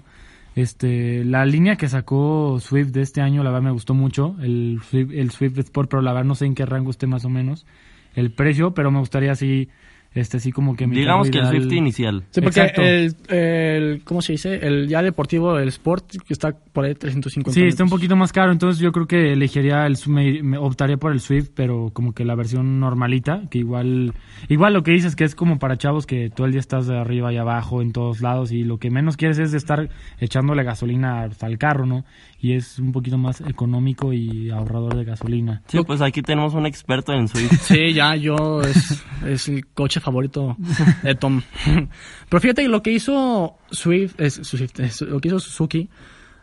este, 0.55 1.25
la 1.25 1.47
línea 1.47 1.77
que 1.77 1.89
sacó 1.89 2.59
Swift 2.61 2.89
de 2.89 3.01
este 3.03 3.23
año, 3.23 3.43
la 3.43 3.51
verdad 3.51 3.65
me 3.65 3.71
gustó 3.71 3.95
mucho, 3.95 4.37
el 4.43 4.81
Swift, 4.89 5.11
el 5.13 5.31
Swift 5.31 5.59
Sport, 5.59 5.91
pero 5.91 6.03
la 6.03 6.13
verdad 6.13 6.27
no 6.27 6.35
sé 6.35 6.45
en 6.47 6.55
qué 6.55 6.67
rango 6.67 6.91
esté 6.91 7.07
más 7.07 7.25
o 7.25 7.31
menos 7.31 7.67
el 8.15 8.31
precio, 8.33 8.75
pero 8.75 8.91
me 8.91 8.99
gustaría 8.99 9.33
así, 9.33 9.71
este, 10.15 10.37
así 10.37 10.53
como 10.53 10.77
que 10.77 10.87
Digamos 10.87 11.31
que 11.31 11.39
el 11.39 11.47
Swift 11.47 11.73
inicial. 11.73 12.25
Sí, 12.31 12.41
porque 12.41 12.73
el, 12.77 13.17
el, 13.29 14.03
¿cómo 14.05 14.21
se 14.21 14.33
dice? 14.33 14.55
El 14.55 14.89
ya 14.89 15.03
deportivo, 15.03 15.59
el 15.59 15.69
Sport, 15.69 16.17
que 16.27 16.33
está 16.33 16.53
por 16.73 16.85
ahí 16.85 16.95
350 16.95 17.59
Sí, 17.59 17.67
está 17.67 17.85
un 17.85 17.91
poquito 17.91 18.17
más 18.17 18.33
caro, 18.33 18.53
entonces 18.53 18.81
yo 18.81 18.93
creo 18.93 19.07
que 19.07 19.33
elegiría 19.33 19.87
el 19.87 19.97
me, 20.09 20.43
me 20.43 20.59
optaría 20.59 20.97
por 20.97 21.13
el 21.13 21.21
Swift, 21.21 21.51
pero 21.55 21.91
como 21.93 22.13
que 22.13 22.25
la 22.25 22.35
versión 22.35 22.81
normalita, 22.81 23.43
que 23.51 23.59
igual 23.59 24.13
igual 24.49 24.75
lo 24.75 24.83
que 24.83 24.93
dices 24.93 25.17
que 25.17 25.25
es 25.25 25.35
como 25.35 25.59
para 25.59 25.79
chavos 25.79 26.07
que 26.07 26.31
todo 26.31 26.47
el 26.47 26.53
día 26.53 26.61
estás 26.61 26.87
de 26.87 26.99
arriba 26.99 27.33
y 27.33 27.37
abajo 27.37 27.81
en 27.81 27.93
todos 27.93 28.21
lados 28.21 28.53
y 28.53 28.65
lo 28.65 28.79
que 28.79 28.91
menos 28.91 29.17
quieres 29.17 29.39
es 29.39 29.53
de 29.53 29.59
estar 29.59 29.89
echándole 30.19 30.63
gasolina 30.63 31.23
hasta 31.23 31.47
al 31.47 31.59
carro, 31.59 31.87
¿no? 31.87 32.05
Y 32.45 32.55
es 32.55 32.81
un 32.81 32.91
poquito 32.91 33.17
más 33.19 33.41
económico 33.41 34.13
y 34.13 34.51
ahorrador 34.51 34.97
de 34.97 35.05
gasolina. 35.05 35.63
Sí, 35.69 35.79
pues 35.87 36.01
aquí 36.01 36.23
tenemos 36.23 36.55
un 36.55 36.67
experto 36.67 37.13
en 37.13 37.29
Swift. 37.29 37.53
Sí, 37.63 37.93
ya 37.93 38.17
yo 38.17 38.63
es, 38.63 39.05
es 39.25 39.49
el 39.49 39.65
coche 39.69 40.01
favorito 40.01 40.57
de 41.05 41.15
Tom. 41.15 41.41
Pero 42.29 42.41
fíjate 42.41 42.67
lo 42.67 42.83
que 42.83 42.91
hizo 42.91 43.55
Swift, 43.71 44.17
es, 44.19 44.35
Swift, 44.43 44.81
es- 44.81 45.03
lo 45.03 45.21
que 45.21 45.29
hizo 45.29 45.39
Suzuki 45.39 45.89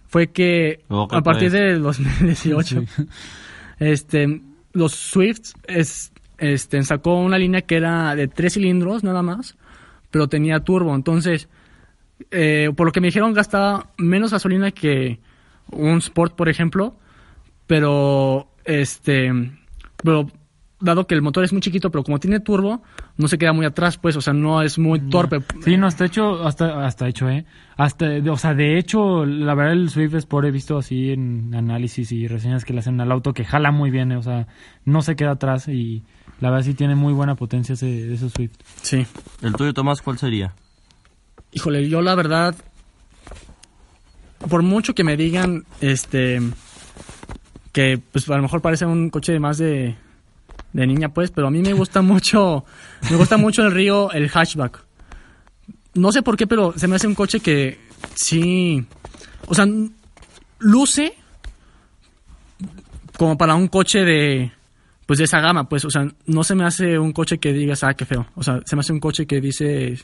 fue 0.08 0.32
que 0.32 0.86
a 0.90 1.22
partir 1.22 1.52
del 1.52 1.82
2018, 1.84 2.86
este, 3.80 4.42
los 4.72 4.94
Swifts 4.96 5.54
es, 5.68 6.14
este, 6.38 6.82
sacó 6.84 7.20
una 7.20 7.38
línea 7.38 7.62
que 7.64 7.76
era 7.76 8.16
de 8.16 8.30
tres 8.30 8.54
cilindros 8.54 9.04
nada 9.04 9.22
más, 9.22 9.58
pero 10.12 10.30
tenía 10.30 10.62
turbo. 10.62 10.96
Entonces, 10.96 11.50
eh, 12.32 12.72
por 12.76 12.88
lo 12.88 12.92
que 12.94 13.02
me 13.02 13.08
dijeron, 13.08 13.34
gastaba 13.34 13.90
menos 13.98 14.32
gasolina 14.32 14.72
que 14.72 15.20
un 15.72 15.98
Sport, 16.00 16.36
por 16.36 16.50
ejemplo, 16.50 16.96
pero 17.68 18.48
este, 18.66 19.32
pero 20.04 20.28
dado 20.82 21.08
que 21.08 21.16
el 21.16 21.22
motor 21.22 21.44
es 21.44 21.52
muy 21.52 21.62
chiquito, 21.62 21.92
pero 21.92 22.04
como 22.04 22.20
tiene 22.20 22.40
turbo, 22.40 22.82
no 23.18 23.28
se 23.28 23.38
queda 23.38 23.52
muy 23.52 23.66
atrás, 23.66 23.98
pues, 23.98 24.16
o 24.16 24.22
sea, 24.22 24.34
no 24.34 24.62
es 24.62 24.80
muy 24.80 25.00
torpe. 25.10 25.42
Sí, 25.64 25.76
no, 25.78 25.88
hasta 25.88 26.06
hecho, 26.06 26.46
hasta, 26.46 26.86
hasta 26.86 27.08
hecho, 27.08 27.30
¿eh? 27.30 27.46
Hasta, 27.76 28.06
o 28.32 28.38
sea, 28.38 28.54
de 28.54 28.78
hecho, 28.78 29.26
la 29.26 29.56
verdad 29.56 29.74
el 29.74 29.90
Swift 29.90 30.16
Sport 30.16 30.48
he 30.48 30.52
visto 30.52 30.78
así 30.78 31.12
en 31.12 31.54
análisis 31.54 32.12
y 32.12 32.28
reseñas 32.28 32.64
que 32.64 32.74
le 32.74 32.80
hacen 32.80 33.00
al 33.02 33.12
auto 33.12 33.34
que 33.34 33.44
jala 33.44 33.72
muy 33.72 33.92
bien, 33.92 34.12
¿eh? 34.12 34.18
o 34.18 34.24
sea, 34.24 34.48
no 34.86 35.02
se 35.02 35.16
queda 35.16 35.32
atrás 35.32 35.68
y 35.68 36.04
la 36.40 36.50
verdad 36.50 36.66
sí 36.66 36.74
tiene 36.74 36.96
muy 36.96 37.14
buena 37.14 37.36
potencia 37.36 37.74
ese, 37.74 38.14
ese 38.14 38.30
Swift. 38.30 38.56
Sí. 38.82 39.06
¿El 39.42 39.54
tuyo, 39.54 39.74
Tomás, 39.74 40.02
cuál 40.02 40.18
sería? 40.18 40.54
Híjole, 41.52 41.90
yo 41.90 42.02
la 42.02 42.16
verdad, 42.16 42.56
por 44.48 44.62
mucho 44.64 44.94
que 44.94 45.04
me 45.04 45.18
digan, 45.18 45.66
este, 45.82 46.40
que 47.72 48.00
pues 48.12 48.30
a 48.30 48.36
lo 48.36 48.44
mejor 48.44 48.62
parece 48.62 48.86
un 48.86 49.10
coche 49.10 49.40
más 49.40 49.58
de, 49.58 49.96
de 50.74 50.88
niña, 50.88 51.10
pues, 51.10 51.32
pero 51.32 51.48
a 51.48 51.52
mí 51.52 51.60
me 51.60 51.74
gusta 51.74 52.02
mucho, 52.04 52.66
me 53.10 53.18
gusta 53.18 53.38
mucho 53.38 53.64
el 53.64 53.72
río, 53.72 54.12
el 54.12 54.30
hatchback. 54.30 54.86
No 55.96 56.12
sé 56.12 56.22
por 56.22 56.38
qué, 56.38 56.48
pero 56.48 56.74
se 56.78 56.88
me 56.88 56.96
hace 56.96 57.08
un 57.08 57.16
coche 57.16 57.40
que 57.40 57.80
sí, 58.14 58.86
o 59.48 59.56
sea, 59.56 59.68
luce 60.60 61.14
como 63.18 63.38
para 63.38 63.56
un 63.56 63.68
coche 63.68 64.06
de, 64.06 64.52
pues 65.06 65.20
de 65.20 65.26
esa 65.26 65.42
gama, 65.42 65.68
pues, 65.68 65.84
o 65.86 65.90
sea, 65.90 66.08
no 66.28 66.44
se 66.44 66.56
me 66.56 66.64
hace 66.64 66.98
un 66.98 67.12
coche 67.12 67.38
que 67.40 67.52
digas, 67.52 67.84
ah, 67.84 67.94
qué 67.94 68.06
feo. 68.06 68.28
O 68.36 68.44
sea, 68.44 68.62
se 68.66 68.76
me 68.76 68.82
hace 68.82 68.94
un 68.94 69.00
coche 69.00 69.26
que 69.26 69.42
dice, 69.42 69.98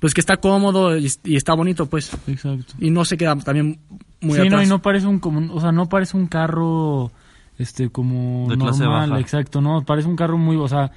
pues 0.00 0.14
que 0.14 0.20
está 0.20 0.36
cómodo 0.36 0.96
y, 0.96 1.10
y 1.24 1.36
está 1.36 1.54
bonito, 1.54 1.86
pues. 1.86 2.10
Exacto. 2.26 2.74
Y 2.78 2.90
no 2.90 3.04
se 3.04 3.16
queda 3.16 3.36
también 3.36 3.78
muy 4.20 4.38
sí, 4.38 4.48
no, 4.48 4.62
y 4.62 4.66
no 4.66 4.80
parece 4.82 5.06
un, 5.06 5.18
como, 5.18 5.52
o 5.54 5.60
sea, 5.60 5.72
no 5.72 5.88
parece 5.88 6.16
un 6.16 6.26
carro, 6.26 7.10
este, 7.58 7.90
como 7.90 8.48
De 8.48 8.56
clase 8.56 8.82
normal, 8.84 9.10
baja. 9.10 9.20
exacto, 9.20 9.60
no, 9.60 9.82
parece 9.84 10.08
un 10.08 10.16
carro 10.16 10.38
muy, 10.38 10.56
o 10.56 10.68
sea, 10.68 10.90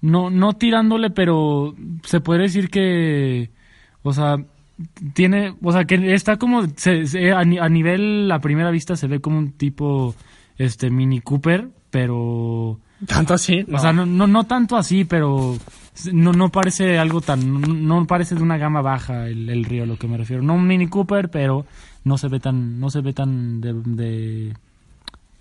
no, 0.00 0.30
no 0.30 0.52
tirándole, 0.54 1.10
pero 1.10 1.74
se 2.04 2.20
puede 2.20 2.42
decir 2.42 2.68
que, 2.70 3.50
o 4.02 4.12
sea, 4.12 4.36
tiene, 5.14 5.54
o 5.62 5.70
sea, 5.72 5.84
que 5.84 6.12
está 6.14 6.36
como, 6.38 6.66
se- 6.76 7.06
se- 7.06 7.32
a, 7.32 7.44
ni- 7.44 7.58
a 7.58 7.68
nivel, 7.68 8.30
a 8.32 8.40
primera 8.40 8.70
vista 8.70 8.96
se 8.96 9.06
ve 9.06 9.20
como 9.20 9.38
un 9.38 9.52
tipo, 9.52 10.14
este, 10.58 10.90
Mini 10.90 11.20
Cooper, 11.20 11.68
pero, 11.90 12.80
Tanto 13.06 13.34
así. 13.34 13.64
o 13.72 13.78
sea, 13.78 13.92
no, 13.92 14.06
no, 14.06 14.26
no 14.26 14.44
tanto 14.44 14.76
así, 14.76 15.04
pero 15.04 15.56
no, 16.12 16.32
no 16.32 16.50
parece 16.50 16.98
algo 16.98 17.20
tan, 17.20 17.60
no, 17.60 18.00
no 18.00 18.06
parece 18.06 18.34
de 18.34 18.42
una 18.42 18.56
gama 18.58 18.80
baja 18.80 19.28
el, 19.28 19.48
el 19.48 19.64
río, 19.64 19.82
a 19.82 19.86
lo 19.86 19.96
que 19.96 20.06
me 20.06 20.16
refiero. 20.16 20.42
No 20.42 20.54
un 20.54 20.66
Mini 20.66 20.86
Cooper, 20.88 21.28
pero 21.28 21.66
no 22.04 22.18
se 22.18 22.28
ve 22.28 22.40
tan, 22.40 22.78
no 22.80 22.90
se 22.90 23.00
ve 23.00 23.12
tan 23.12 23.60
de, 23.60 24.54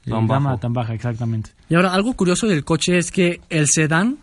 Tan 0.05 0.27
gama 0.27 0.51
bajo. 0.51 0.59
tan 0.59 0.73
baja, 0.73 0.93
exactamente. 0.93 1.51
Y 1.69 1.75
ahora, 1.75 1.93
algo 1.93 2.13
curioso 2.13 2.47
del 2.47 2.63
coche 2.63 2.97
es 2.97 3.11
que 3.11 3.41
el 3.49 3.67
sedán 3.67 4.17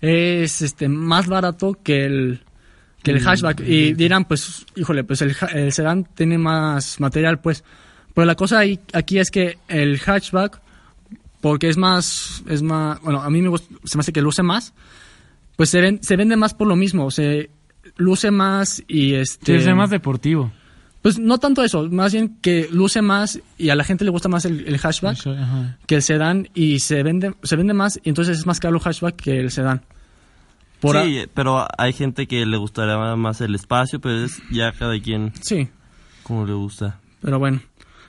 es 0.00 0.62
este 0.62 0.88
más 0.88 1.26
barato 1.26 1.78
que 1.82 2.04
el, 2.04 2.40
que 3.02 3.12
el 3.12 3.20
hatchback. 3.26 3.60
Y 3.66 3.94
dirán, 3.94 4.26
pues, 4.26 4.66
híjole, 4.76 5.04
pues 5.04 5.22
el, 5.22 5.34
el 5.54 5.72
sedán 5.72 6.04
tiene 6.14 6.38
más 6.38 7.00
material, 7.00 7.40
pues. 7.40 7.64
Pero 8.14 8.26
la 8.26 8.34
cosa 8.34 8.58
ahí, 8.58 8.78
aquí 8.92 9.18
es 9.18 9.30
que 9.30 9.58
el 9.68 9.98
hatchback, 9.98 10.60
porque 11.42 11.68
es 11.68 11.76
más, 11.76 12.42
es 12.48 12.62
más, 12.62 12.98
bueno, 13.02 13.20
a 13.20 13.28
mí 13.28 13.42
me 13.42 13.48
gusta, 13.48 13.74
se 13.84 13.98
me 13.98 14.00
hace 14.00 14.12
que 14.14 14.22
luce 14.22 14.42
más, 14.42 14.72
pues 15.56 15.68
se, 15.68 15.82
ven- 15.82 16.02
se 16.02 16.16
vende 16.16 16.36
más 16.36 16.54
por 16.54 16.66
lo 16.68 16.76
mismo, 16.76 17.10
se 17.10 17.50
luce 17.96 18.30
más 18.30 18.82
y 18.88 19.12
este... 19.14 19.60
Sí, 19.60 19.68
es 19.68 19.76
más 19.76 19.90
deportivo. 19.90 20.50
Pues 21.02 21.18
no 21.18 21.38
tanto 21.38 21.64
eso, 21.64 21.88
más 21.90 22.12
bien 22.12 22.38
que 22.40 22.68
luce 22.70 23.02
más 23.02 23.40
y 23.58 23.70
a 23.70 23.74
la 23.74 23.82
gente 23.82 24.04
le 24.04 24.10
gusta 24.12 24.28
más 24.28 24.44
el, 24.44 24.66
el 24.68 24.78
hatchback 24.78 25.18
que 25.86 25.96
el 25.96 26.02
sedán 26.02 26.48
y 26.54 26.78
se 26.78 27.02
vende, 27.02 27.34
se 27.42 27.56
vende 27.56 27.74
más 27.74 27.98
y 28.02 28.08
entonces 28.08 28.38
es 28.38 28.46
más 28.46 28.60
caro 28.60 28.76
el 28.76 28.80
hatchback 28.82 29.16
que 29.16 29.38
el 29.40 29.50
sedán. 29.50 29.82
Por 30.80 30.96
a- 30.96 31.04
sí, 31.04 31.24
pero 31.34 31.66
hay 31.76 31.92
gente 31.92 32.28
que 32.28 32.46
le 32.46 32.56
gustaría 32.56 32.96
más 33.16 33.40
el 33.40 33.54
espacio, 33.56 34.00
pero 34.00 34.24
es 34.24 34.40
ya 34.52 34.70
cada 34.72 34.98
quien 35.00 35.32
sí, 35.40 35.68
como 36.22 36.46
le 36.46 36.52
gusta. 36.54 37.00
pero 37.20 37.38
bueno. 37.40 37.60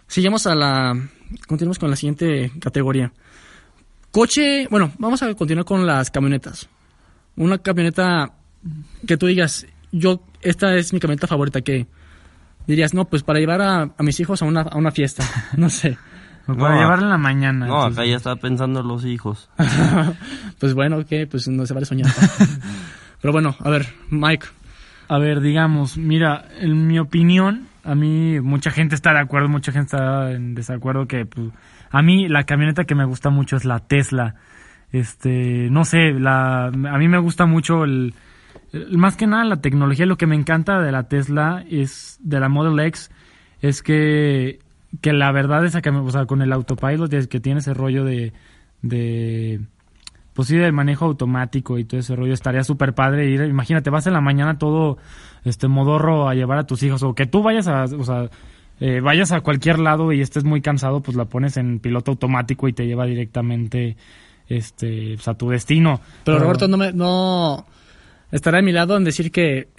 Sigamos 0.07 0.45
a 0.45 0.53
la... 0.53 0.93
Continuamos 1.47 1.79
con 1.79 1.89
la 1.89 1.95
siguiente 1.95 2.51
categoría. 2.59 3.11
Coche... 4.11 4.67
Bueno, 4.69 4.91
vamos 4.99 5.21
a 5.23 5.33
continuar 5.33 5.65
con 5.65 5.85
las 5.85 6.11
camionetas. 6.11 6.69
Una 7.35 7.57
camioneta 7.57 8.31
que 9.07 9.17
tú 9.17 9.25
digas, 9.27 9.65
yo, 9.91 10.21
esta 10.41 10.75
es 10.75 10.93
mi 10.93 10.99
camioneta 10.99 11.27
favorita, 11.27 11.61
que 11.61 11.87
dirías, 12.67 12.93
no, 12.93 13.05
pues 13.05 13.23
para 13.23 13.39
llevar 13.39 13.61
a, 13.61 13.81
a 13.97 14.03
mis 14.03 14.19
hijos 14.19 14.41
a 14.41 14.45
una, 14.45 14.61
a 14.61 14.77
una 14.77 14.91
fiesta, 14.91 15.23
no 15.57 15.69
sé. 15.69 15.97
O 16.47 16.53
para 16.55 16.75
No, 16.75 16.81
llevarla 16.81 17.05
en 17.05 17.09
la 17.09 17.17
mañana. 17.17 17.65
No, 17.65 17.75
entonces. 17.75 17.97
acá 17.99 18.05
ya 18.07 18.15
está 18.17 18.35
pensando 18.35 18.81
en 18.81 18.87
los 18.87 19.05
hijos. 19.05 19.49
pues 20.59 20.73
bueno, 20.73 20.97
ok, 20.99 21.11
pues 21.31 21.47
no 21.47 21.65
se 21.65 21.73
vale 21.73 21.85
soñar. 21.85 22.11
Pero 23.21 23.31
bueno, 23.31 23.55
a 23.59 23.69
ver, 23.69 23.87
Mike, 24.09 24.45
A 25.07 25.17
ver, 25.19 25.39
digamos, 25.41 25.97
mira, 25.97 26.45
en 26.59 26.85
mi 26.87 26.99
opinión, 26.99 27.67
a 27.83 27.95
mí 27.95 28.39
mucha 28.39 28.71
gente 28.71 28.95
está 28.95 29.13
de 29.13 29.19
acuerdo, 29.19 29.49
mucha 29.49 29.71
gente 29.71 29.95
está 29.95 30.31
en 30.31 30.55
desacuerdo 30.55 31.07
que 31.07 31.25
pues, 31.25 31.49
a 31.91 32.01
mí 32.01 32.27
la 32.27 32.43
camioneta 32.43 32.85
que 32.85 32.95
me 32.95 33.05
gusta 33.05 33.29
mucho 33.29 33.57
es 33.57 33.65
la 33.65 33.79
Tesla. 33.79 34.35
Este, 34.91 35.69
no 35.69 35.85
sé, 35.85 36.13
la, 36.13 36.67
a 36.67 36.97
mí 36.97 37.07
me 37.07 37.17
gusta 37.17 37.45
mucho 37.45 37.83
el, 37.83 38.13
más 38.91 39.15
que 39.17 39.27
nada 39.27 39.43
la 39.43 39.61
tecnología, 39.61 40.05
lo 40.05 40.17
que 40.17 40.27
me 40.27 40.35
encanta 40.35 40.79
de 40.79 40.91
la 40.91 41.07
Tesla 41.07 41.63
es 41.69 42.19
de 42.21 42.39
la 42.39 42.49
Model 42.49 42.79
X 42.87 43.11
es 43.61 43.81
que 43.81 44.59
que 45.01 45.11
la 45.11 45.31
verdad 45.31 45.65
es 45.65 45.75
que 45.75 45.89
o 45.89 46.11
sea, 46.11 46.25
con 46.25 46.41
el 46.43 46.53
autopilot 46.53 47.27
que 47.27 47.39
tiene 47.39 47.59
ese 47.59 47.73
rollo 47.73 48.03
de 48.03 48.33
de 48.81 49.61
pues 50.33 50.47
sí, 50.47 50.57
del 50.57 50.73
manejo 50.73 51.05
automático 51.05 51.77
y 51.77 51.85
todo 51.85 51.99
ese 51.99 52.15
rollo 52.15 52.33
estaría 52.33 52.63
súper 52.63 52.93
padre 52.93 53.29
ir. 53.29 53.41
Imagínate, 53.41 53.89
vas 53.89 54.07
en 54.07 54.13
la 54.13 54.21
mañana 54.21 54.57
todo 54.57 54.97
este 55.43 55.67
modorro 55.67 56.27
a 56.27 56.33
llevar 56.33 56.57
a 56.57 56.65
tus 56.65 56.83
hijos 56.83 57.03
o 57.03 57.13
que 57.13 57.25
tú 57.25 57.43
vayas 57.43 57.67
a, 57.67 57.83
o 57.83 58.03
sea, 58.03 58.29
eh, 58.79 58.99
vayas 59.01 59.31
a 59.31 59.41
cualquier 59.41 59.79
lado 59.79 60.11
y 60.11 60.21
estés 60.21 60.43
muy 60.43 60.61
cansado, 60.61 61.01
pues 61.01 61.15
la 61.15 61.25
pones 61.25 61.57
en 61.57 61.79
piloto 61.79 62.11
automático 62.11 62.67
y 62.67 62.73
te 62.73 62.85
lleva 62.85 63.05
directamente 63.05 63.95
este 64.47 65.13
pues, 65.15 65.27
a 65.27 65.35
tu 65.35 65.49
destino. 65.49 66.01
pero 66.23 66.39
Roberto 66.39 66.67
no 66.67 66.77
me, 66.77 66.91
no 66.91 67.65
estará 68.31 68.57
de 68.57 68.63
mi 68.63 68.71
lado 68.71 68.97
en 68.97 69.03
decir 69.03 69.31
que 69.31 69.69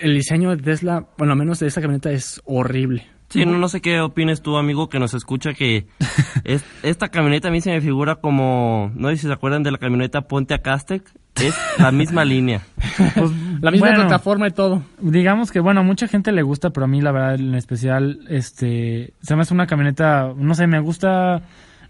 el 0.00 0.14
diseño 0.14 0.50
de 0.50 0.62
Tesla, 0.62 1.06
bueno, 1.16 1.32
al 1.32 1.38
menos 1.38 1.60
de 1.60 1.68
esta 1.68 1.80
camioneta 1.80 2.10
es 2.10 2.40
horrible. 2.44 3.06
Sí, 3.30 3.46
no, 3.46 3.56
no 3.58 3.68
sé 3.68 3.80
qué 3.80 4.00
opines 4.00 4.42
tú, 4.42 4.56
amigo, 4.56 4.88
que 4.88 4.98
nos 4.98 5.14
escucha, 5.14 5.54
que 5.54 5.86
es- 6.44 6.64
esta 6.82 7.08
camioneta 7.08 7.48
a 7.48 7.50
mí 7.50 7.60
se 7.60 7.70
me 7.70 7.80
figura 7.80 8.16
como, 8.16 8.90
no 8.94 9.08
sé 9.08 9.16
si 9.16 9.26
se 9.28 9.32
acuerdan 9.32 9.62
de 9.62 9.70
la 9.70 9.78
camioneta 9.78 10.22
Ponte 10.22 10.52
a 10.54 10.58
Castec, 10.62 11.02
es 11.36 11.54
la 11.78 11.92
misma 11.92 12.24
línea. 12.26 12.60
Pues, 13.16 13.30
La 13.60 13.70
misma 13.70 13.88
bueno, 13.88 14.02
plataforma 14.02 14.48
y 14.48 14.52
todo. 14.52 14.82
digamos 15.00 15.50
que 15.52 15.60
bueno 15.60 15.80
a 15.80 15.82
mucha 15.84 16.08
gente 16.08 16.32
le 16.32 16.40
gusta 16.42 16.70
pero 16.70 16.84
a 16.84 16.88
mí 16.88 17.02
la 17.02 17.12
verdad 17.12 17.34
en 17.34 17.54
especial 17.54 18.20
este 18.30 19.12
se 19.20 19.36
me 19.36 19.42
hace 19.42 19.52
una 19.52 19.66
camioneta 19.66 20.32
no 20.34 20.54
sé 20.54 20.66
me 20.66 20.80
gusta 20.80 21.42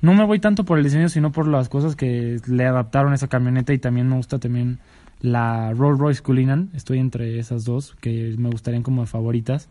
no 0.02 0.12
me 0.14 0.24
voy 0.24 0.40
tanto 0.40 0.64
por 0.64 0.78
el 0.78 0.84
diseño 0.84 1.08
sino 1.08 1.30
por 1.30 1.46
las 1.46 1.68
cosas 1.68 1.94
que 1.94 2.40
le 2.48 2.66
adaptaron 2.66 3.12
a 3.12 3.14
esa 3.14 3.28
camioneta 3.28 3.72
y 3.72 3.78
también 3.78 4.08
me 4.08 4.16
gusta 4.16 4.40
también 4.40 4.80
la 5.20 5.72
Rolls 5.72 6.00
Royce 6.00 6.22
Cullinan 6.22 6.70
estoy 6.74 6.98
entre 6.98 7.38
esas 7.38 7.64
dos 7.64 7.94
que 8.00 8.34
me 8.36 8.50
gustarían 8.50 8.82
como 8.82 9.06
favoritas 9.06 9.68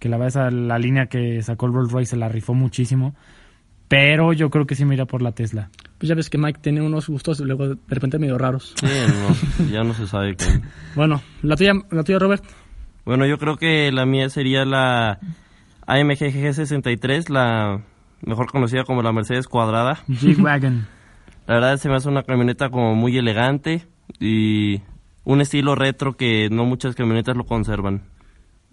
que 0.00 0.08
la 0.08 0.16
verdad 0.16 0.28
esa, 0.28 0.50
la 0.50 0.78
línea 0.78 1.06
que 1.06 1.40
sacó 1.42 1.66
el 1.66 1.72
Rolls 1.72 1.92
Royce 1.92 2.10
se 2.10 2.16
la 2.16 2.28
rifó 2.28 2.54
muchísimo 2.54 3.14
pero 3.90 4.32
yo 4.32 4.50
creo 4.50 4.66
que 4.66 4.76
sí 4.76 4.84
me 4.84 4.94
iría 4.94 5.04
por 5.04 5.20
la 5.20 5.32
Tesla 5.32 5.68
Pues 5.98 6.08
ya 6.08 6.14
ves 6.14 6.30
que 6.30 6.38
Mike 6.38 6.60
tiene 6.62 6.80
unos 6.80 7.08
gustos 7.08 7.40
luego 7.40 7.70
de 7.70 7.76
repente 7.88 8.20
medio 8.20 8.38
raros. 8.38 8.74
Sí, 8.78 8.86
no, 8.86 9.66
ya 9.72 9.82
no 9.82 9.94
se 9.94 10.06
sabe 10.06 10.36
qué. 10.36 10.46
Bueno, 10.94 11.20
la 11.42 11.56
tuya, 11.56 11.72
la 11.90 12.04
tuya 12.04 12.20
Robert. 12.20 12.44
Bueno, 13.04 13.26
yo 13.26 13.36
creo 13.38 13.56
que 13.56 13.90
la 13.90 14.06
mía 14.06 14.28
sería 14.28 14.64
la 14.64 15.18
AMG 15.88 16.18
GG63, 16.18 17.30
la 17.30 17.82
mejor 18.22 18.46
conocida 18.52 18.84
como 18.84 19.02
la 19.02 19.12
Mercedes 19.12 19.48
Cuadrada. 19.48 19.98
G-Wagon 20.08 20.86
La 21.48 21.54
verdad 21.54 21.76
se 21.78 21.88
me 21.88 21.96
hace 21.96 22.08
una 22.08 22.22
camioneta 22.22 22.68
como 22.68 22.94
muy 22.94 23.18
elegante 23.18 23.88
y 24.20 24.82
un 25.24 25.40
estilo 25.40 25.74
retro 25.74 26.16
que 26.16 26.48
no 26.48 26.64
muchas 26.64 26.94
camionetas 26.94 27.36
lo 27.36 27.44
conservan. 27.44 28.02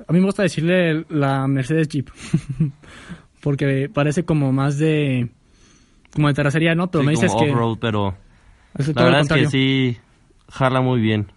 A 0.07 0.13
mí 0.13 0.19
me 0.19 0.25
gusta 0.25 0.43
decirle 0.43 1.05
la 1.09 1.47
Mercedes 1.47 1.87
Jeep. 1.89 2.09
Porque 3.41 3.89
parece 3.93 4.25
como 4.25 4.51
más 4.51 4.77
de. 4.77 5.29
Como 6.13 6.27
de 6.27 6.33
terracería, 6.33 6.75
¿no? 6.75 6.89
Pero 6.89 7.01
Sí, 7.03 7.05
me 7.05 7.11
dices 7.11 7.31
como 7.31 7.43
que. 7.45 7.51
off-road, 7.51 7.77
pero 7.79 8.17
es 8.77 8.95
la 8.95 9.03
verdad 9.03 9.21
es 9.21 9.27
que 9.29 9.47
sí 9.47 9.97
jala 10.49 10.81
muy 10.81 10.99
bien. 11.01 11.31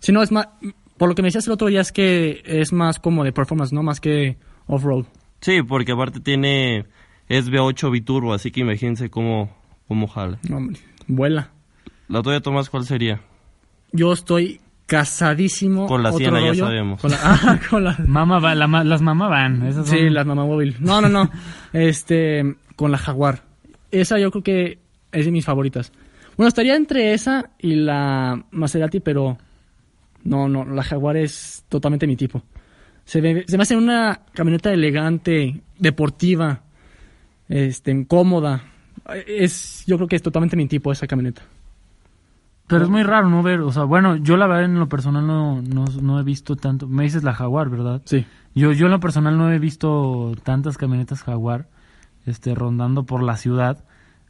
Si 0.00 0.12
no, 0.12 0.22
es 0.22 0.32
más. 0.32 0.48
Por 0.96 1.08
lo 1.08 1.14
que 1.14 1.22
me 1.22 1.28
decías 1.28 1.46
el 1.46 1.52
otro 1.52 1.68
día 1.68 1.80
es 1.80 1.90
que 1.92 2.42
es 2.44 2.72
más 2.72 2.98
como 3.00 3.24
de 3.24 3.32
performance, 3.32 3.72
¿no? 3.72 3.82
Más 3.82 4.00
que 4.00 4.36
off-road. 4.66 5.06
Sí, 5.40 5.62
porque 5.62 5.92
aparte 5.92 6.20
tiene 6.20 6.86
es 7.28 7.50
V8 7.50 7.90
biturbo, 7.90 8.32
así 8.32 8.50
que 8.50 8.60
imagínense 8.60 9.10
cómo, 9.10 9.56
cómo 9.88 10.06
jala. 10.06 10.38
No, 10.48 10.58
hombre, 10.58 10.78
vuela. 11.06 11.50
La 12.08 12.22
tuya, 12.22 12.40
Tomás, 12.40 12.70
¿cuál 12.70 12.84
sería? 12.84 13.20
Yo 13.92 14.12
estoy 14.12 14.60
casadísimo. 14.86 15.86
Con 15.86 16.02
la 16.02 16.10
otro 16.10 16.18
Siena, 16.18 16.40
ya 16.40 16.48
rollo, 16.48 16.64
sabemos. 16.66 17.00
Con 17.00 17.10
la, 17.10 17.18
ah, 17.22 17.60
con 17.70 17.84
la, 17.84 17.96
Mama 18.06 18.38
va- 18.38 18.54
la 18.54 18.66
las 18.84 19.02
mamá 19.02 19.28
van 19.28 19.66
esas 19.66 19.86
son- 19.88 19.96
Sí, 19.98 20.10
la 20.10 20.24
mamá 20.24 20.44
móvil. 20.44 20.76
No, 20.80 21.00
no, 21.00 21.08
no. 21.08 21.30
Este, 21.72 22.56
con 22.76 22.90
la 22.92 22.98
Jaguar. 22.98 23.42
Esa 23.90 24.18
yo 24.18 24.30
creo 24.30 24.42
que 24.42 24.78
es 25.12 25.24
de 25.24 25.30
mis 25.32 25.44
favoritas. 25.44 25.92
Bueno, 26.36 26.48
estaría 26.48 26.74
entre 26.74 27.14
esa 27.14 27.50
y 27.60 27.74
la 27.76 28.42
Maserati, 28.50 29.00
pero 29.00 29.38
no, 30.24 30.48
no, 30.48 30.64
la 30.64 30.82
Jaguar 30.82 31.16
es 31.16 31.64
totalmente 31.68 32.06
mi 32.06 32.16
tipo. 32.16 32.42
Se, 33.04 33.20
ve- 33.20 33.44
se 33.46 33.56
me 33.56 33.62
hace 33.62 33.76
una 33.76 34.20
camioneta 34.32 34.72
elegante, 34.72 35.60
deportiva, 35.78 36.62
este, 37.48 38.06
cómoda. 38.06 38.64
Es, 39.26 39.84
yo 39.86 39.96
creo 39.96 40.08
que 40.08 40.16
es 40.16 40.22
totalmente 40.22 40.56
mi 40.56 40.66
tipo 40.66 40.90
esa 40.90 41.06
camioneta. 41.06 41.42
Pero 42.66 42.84
es 42.84 42.90
muy 42.90 43.02
raro 43.02 43.28
no 43.28 43.42
ver, 43.42 43.60
o 43.60 43.70
sea, 43.72 43.84
bueno, 43.84 44.16
yo 44.16 44.36
la 44.36 44.46
verdad 44.46 44.64
en 44.64 44.78
lo 44.78 44.88
personal 44.88 45.26
no, 45.26 45.60
no, 45.60 45.84
no 46.00 46.18
he 46.18 46.22
visto 46.22 46.56
tanto. 46.56 46.86
Me 46.86 47.02
dices 47.04 47.22
la 47.22 47.34
Jaguar, 47.34 47.68
¿verdad? 47.68 48.00
Sí. 48.06 48.24
Yo, 48.54 48.72
yo 48.72 48.86
en 48.86 48.92
lo 48.92 49.00
personal 49.00 49.36
no 49.36 49.52
he 49.52 49.58
visto 49.58 50.32
tantas 50.44 50.78
camionetas 50.78 51.22
Jaguar 51.22 51.68
este, 52.26 52.54
rondando 52.54 53.04
por 53.04 53.22
la 53.22 53.36
ciudad. 53.36 53.84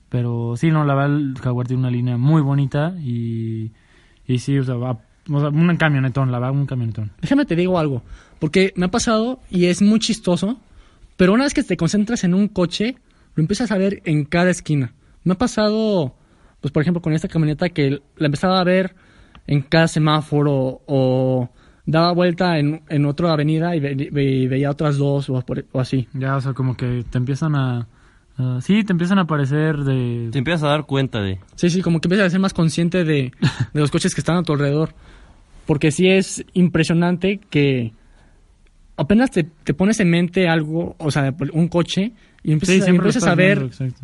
Pero 0.09 0.55
sí, 0.57 0.71
no, 0.71 0.85
la 0.85 0.95
verdad 0.95 1.17
el 1.17 1.39
Jaguar 1.41 1.67
tiene 1.67 1.81
una 1.81 1.91
línea 1.91 2.17
muy 2.17 2.43
bonita 2.43 2.95
y, 2.99 3.73
y 4.27 4.39
sí, 4.39 4.59
o 4.59 4.65
sea, 4.65 4.77
va, 4.77 4.99
o 5.31 5.41
sea, 5.41 5.49
un 5.49 5.77
camionetón, 5.77 6.31
la 6.31 6.39
verdad, 6.39 6.55
un 6.55 6.67
camionetón. 6.67 7.11
Déjame 7.21 7.47
te 7.47 7.57
digo 7.57 7.79
algo, 7.79 8.03
porque 8.39 8.73
me 8.77 8.87
ha 8.87 8.91
pasado 8.91 9.41
y 9.51 9.67
es 9.67 9.83
muy 9.83 9.99
chistoso, 9.99 10.61
pero 11.17 11.33
una 11.33 11.45
vez 11.45 11.55
que 11.55 11.63
te 11.63 11.77
concentras 11.77 12.25
en 12.25 12.35
un 12.35 12.49
coche, 12.49 12.97
lo 13.35 13.41
empiezas 13.41 13.71
a 13.73 13.79
ver 13.79 14.03
en 14.05 14.25
cada 14.25 14.51
esquina. 14.51 14.93
Me 15.25 15.33
ha 15.33 15.39
pasado, 15.39 16.15
pues 16.65 16.73
por 16.73 16.81
ejemplo, 16.81 17.03
con 17.03 17.13
esta 17.13 17.29
camioneta 17.29 17.69
que 17.69 18.01
la 18.17 18.25
empezaba 18.25 18.59
a 18.59 18.65
ver 18.65 18.95
en 19.47 19.61
cada 19.61 19.87
semáforo 19.87 20.81
o 20.87 21.51
daba 21.85 22.13
vuelta 22.13 22.59
en, 22.59 22.81
en 22.89 23.05
otra 23.05 23.31
avenida 23.35 23.77
y, 23.77 23.81
ve- 23.81 23.95
ve- 24.11 24.49
veía 24.49 24.71
otras 24.71 24.97
dos 24.97 25.29
o, 25.29 25.45
así. 25.75 26.09
Ya, 26.15 26.37
o 26.37 26.41
sea, 26.41 26.55
como 26.55 26.75
que 26.75 27.05
te 27.11 27.19
empiezan 27.19 27.55
a... 27.55 27.87
sí, 28.63 28.83
te 28.83 28.93
empiezan 28.93 29.19
a 29.19 29.23
aparecer 29.25 29.77
de... 29.77 30.31
Te 30.33 30.39
empiezas 30.39 30.63
a 30.63 30.69
dar 30.69 30.87
cuenta 30.87 31.21
de... 31.21 31.39
Sí, 31.55 31.69
sí, 31.69 31.83
como 31.83 32.01
que 32.01 32.07
empiezas 32.09 32.29
a 32.29 32.31
ser 32.31 32.41
más 32.41 32.55
consciente 32.55 33.05
de, 33.05 33.31
de 33.75 33.81
los 33.81 33.91
coches 33.91 34.15
que 34.15 34.23
están 34.23 34.39
a 34.39 34.43
tu 34.43 34.55
alrededor. 34.55 34.95
Porque 35.67 35.91
sí 35.91 36.09
es 36.09 36.47
impresionante 36.55 37.41
que 37.51 37.93
apenas 38.97 39.31
te, 39.31 39.45
te 39.45 39.75
pones 39.75 40.01
en 40.01 40.09
mente 40.09 40.49
algo, 40.49 40.97
o 40.99 41.11
sea, 41.11 41.35
un 41.53 41.69
coche, 41.69 42.13
y 42.43 42.53
empiezas, 42.53 42.77
Sí, 42.87 42.91
a- 42.91 42.95
empiezas 42.95 43.25
a 43.27 43.35
ver 43.35 43.59
viendo, 43.69 43.95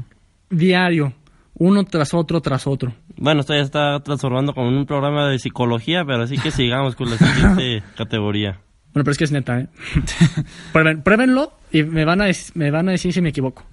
diario, 0.50 1.12
uno 1.60 1.84
tras 1.84 2.12
otro, 2.14 2.40
tras 2.40 2.66
otro. 2.66 2.92
Bueno, 3.16 3.42
esto 3.42 3.54
ya 3.54 3.60
está 3.60 4.00
transformando 4.00 4.52
como 4.54 4.68
en 4.70 4.76
un 4.78 4.86
programa 4.86 5.28
de 5.28 5.38
psicología, 5.38 6.04
pero 6.04 6.22
así 6.22 6.36
que 6.38 6.50
sigamos 6.50 6.96
con 6.96 7.08
la 7.10 7.16
siguiente 7.18 7.82
categoría. 7.96 8.60
Bueno, 8.92 9.04
pero 9.04 9.12
es 9.12 9.18
que 9.18 9.24
es 9.24 9.30
neta, 9.32 9.60
¿eh? 9.60 9.68
Prueben- 10.72 11.02
pruébenlo 11.02 11.52
y 11.70 11.82
me 11.84 12.04
van, 12.04 12.22
a, 12.22 12.26
me 12.54 12.70
van 12.70 12.88
a 12.88 12.92
decir 12.92 13.12
si 13.12 13.20
me 13.20 13.28
equivoco. 13.28 13.64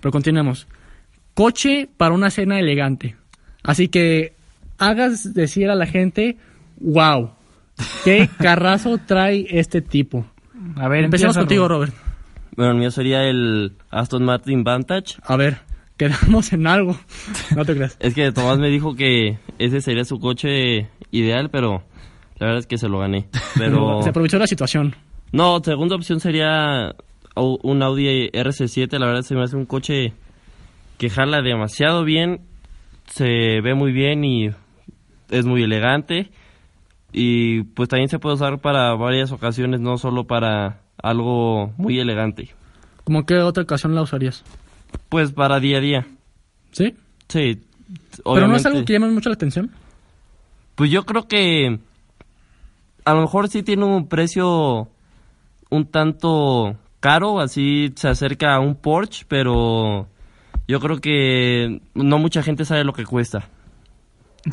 Pero 0.00 0.12
continuemos. 0.12 0.66
Coche 1.34 1.88
para 1.96 2.12
una 2.14 2.30
cena 2.30 2.58
elegante. 2.58 3.16
Así 3.62 3.88
que 3.88 4.34
hagas 4.78 5.32
decir 5.32 5.70
a 5.70 5.74
la 5.76 5.86
gente, 5.86 6.36
wow, 6.80 7.30
qué 8.04 8.28
carrazo 8.38 8.98
trae 9.06 9.46
este 9.50 9.80
tipo. 9.82 10.26
A 10.76 10.88
ver, 10.88 11.04
Empecemos 11.04 11.36
contigo, 11.38 11.68
Robert. 11.68 11.92
Robert. 11.94 12.10
Bueno, 12.56 12.72
el 12.72 12.78
mío 12.78 12.90
sería 12.90 13.22
el 13.24 13.72
Aston 13.90 14.24
Martin 14.24 14.64
Vantage. 14.64 15.14
A 15.24 15.36
ver, 15.36 15.58
quedamos 16.00 16.50
en 16.54 16.66
algo. 16.66 16.96
No 17.54 17.64
te 17.66 17.74
creas. 17.74 17.96
Es 18.00 18.14
que 18.14 18.32
Tomás 18.32 18.58
me 18.58 18.68
dijo 18.68 18.94
que 18.96 19.38
ese 19.58 19.82
sería 19.82 20.04
su 20.04 20.18
coche 20.18 20.88
ideal, 21.10 21.50
pero 21.50 21.82
la 22.38 22.46
verdad 22.46 22.60
es 22.60 22.66
que 22.66 22.78
se 22.78 22.88
lo 22.88 23.00
gané. 23.00 23.28
Pero 23.58 24.00
Se 24.02 24.08
aprovechó 24.08 24.38
la 24.38 24.46
situación. 24.46 24.94
No, 25.30 25.60
segunda 25.62 25.96
opción 25.96 26.20
sería 26.20 26.94
un 27.36 27.82
Audi 27.82 28.30
RC7. 28.30 28.98
La 28.98 29.06
verdad 29.06 29.22
se 29.22 29.34
me 29.34 29.42
hace 29.42 29.56
un 29.56 29.66
coche 29.66 30.14
que 30.96 31.10
jala 31.10 31.42
demasiado 31.42 32.04
bien, 32.04 32.40
se 33.06 33.60
ve 33.60 33.74
muy 33.74 33.92
bien 33.92 34.24
y 34.24 34.50
es 35.28 35.44
muy 35.44 35.62
elegante. 35.62 36.30
Y 37.12 37.64
pues 37.74 37.90
también 37.90 38.08
se 38.08 38.18
puede 38.18 38.36
usar 38.36 38.60
para 38.60 38.94
varias 38.94 39.32
ocasiones, 39.32 39.80
no 39.80 39.98
solo 39.98 40.24
para 40.24 40.80
algo 41.02 41.74
muy 41.76 41.98
elegante. 41.98 42.54
¿Cómo 43.04 43.26
qué 43.26 43.36
otra 43.38 43.64
ocasión 43.64 43.94
la 43.94 44.02
usarías? 44.02 44.44
Pues 45.08 45.32
para 45.32 45.60
día 45.60 45.78
a 45.78 45.80
día. 45.80 46.06
¿Sí? 46.72 46.94
Sí. 47.28 47.60
Pero 48.24 48.48
no 48.48 48.56
es 48.56 48.66
algo 48.66 48.84
que 48.84 48.92
llame 48.92 49.08
mucho 49.08 49.28
la 49.28 49.34
atención. 49.34 49.70
Pues 50.74 50.90
yo 50.90 51.04
creo 51.04 51.26
que 51.26 51.78
a 53.04 53.14
lo 53.14 53.20
mejor 53.20 53.48
sí 53.48 53.62
tiene 53.62 53.84
un 53.84 54.08
precio 54.08 54.88
un 55.70 55.86
tanto 55.86 56.76
caro, 57.00 57.40
así 57.40 57.92
se 57.96 58.08
acerca 58.08 58.54
a 58.54 58.60
un 58.60 58.76
Porsche, 58.76 59.24
pero 59.28 60.08
yo 60.68 60.80
creo 60.80 61.00
que 61.00 61.80
no 61.94 62.18
mucha 62.18 62.42
gente 62.42 62.64
sabe 62.64 62.84
lo 62.84 62.92
que 62.92 63.04
cuesta. 63.04 63.48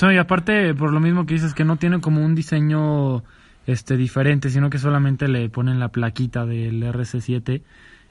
No, 0.02 0.12
y 0.12 0.18
aparte, 0.18 0.74
por 0.74 0.92
lo 0.92 1.00
mismo 1.00 1.26
que 1.26 1.36
dices, 1.36 1.54
que 1.54 1.64
no 1.64 1.78
tiene 1.78 2.02
como 2.02 2.24
un 2.24 2.36
diseño 2.36 3.24
este 3.66 3.98
diferente, 3.98 4.50
sino 4.50 4.70
que 4.70 4.80
solamente 4.80 5.28
le 5.28 5.50
ponen 5.50 5.80
la 5.80 5.90
plaquita 5.90 6.46
del 6.46 6.84
RC7. 6.84 7.62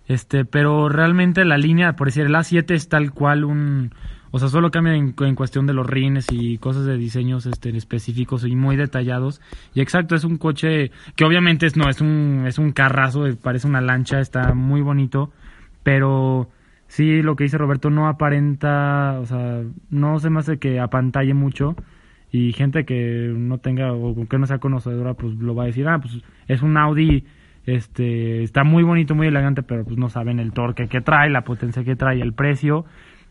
Este, 0.08 0.44
pero 0.44 0.88
realmente 0.88 1.44
la 1.44 1.58
línea, 1.58 1.96
por 1.96 2.08
decir, 2.08 2.26
el 2.26 2.34
A7 2.34 2.70
es 2.72 2.88
tal 2.88 3.12
cual 3.12 3.44
un... 3.44 3.92
O 4.32 4.38
sea, 4.38 4.48
solo 4.48 4.70
cambia 4.70 4.94
en, 4.94 5.12
cuestión 5.34 5.66
de 5.66 5.72
los 5.72 5.86
rines 5.86 6.26
y 6.30 6.58
cosas 6.58 6.84
de 6.84 6.98
diseños 6.98 7.46
este, 7.46 7.74
específicos 7.74 8.44
y 8.44 8.54
muy 8.54 8.76
detallados. 8.76 9.40
Y 9.72 9.80
exacto, 9.80 10.14
es 10.14 10.24
un 10.24 10.36
coche 10.36 10.90
que 11.14 11.24
obviamente 11.24 11.64
es, 11.64 11.76
no, 11.76 11.88
es 11.88 12.00
un, 12.02 12.44
es 12.46 12.58
un 12.58 12.72
carrazo, 12.72 13.26
eh, 13.26 13.34
parece 13.40 13.66
una 13.66 13.80
lancha, 13.80 14.20
está 14.20 14.52
muy 14.52 14.82
bonito, 14.82 15.30
pero 15.82 16.50
sí, 16.86 17.22
lo 17.22 17.34
que 17.34 17.44
dice 17.44 17.56
Roberto 17.56 17.88
no 17.88 18.08
aparenta, 18.08 19.18
o 19.20 19.26
sea, 19.26 19.62
no 19.88 20.18
se 20.18 20.28
me 20.28 20.40
hace 20.40 20.58
que 20.58 20.80
apantalle 20.80 21.32
mucho 21.32 21.74
y 22.30 22.52
gente 22.52 22.84
que 22.84 23.32
no 23.34 23.58
tenga 23.58 23.92
o 23.92 24.26
que 24.28 24.38
no 24.38 24.46
sea 24.46 24.58
conocedora 24.58 25.14
pues 25.14 25.34
lo 25.36 25.54
va 25.54 25.64
a 25.64 25.66
decir, 25.66 25.88
ah, 25.88 25.98
pues 25.98 26.22
es 26.48 26.62
un 26.62 26.76
Audi, 26.76 27.24
este, 27.66 28.42
está 28.42 28.64
muy 28.64 28.82
bonito, 28.82 29.14
muy 29.14 29.26
elegante, 29.26 29.62
pero 29.62 29.84
pues 29.84 29.98
no 29.98 30.08
saben 30.08 30.38
el 30.38 30.52
torque 30.52 30.88
que 30.88 31.00
trae, 31.00 31.28
la 31.28 31.42
potencia 31.42 31.84
que 31.84 31.96
trae, 31.96 32.20
el 32.20 32.32
precio 32.32 32.86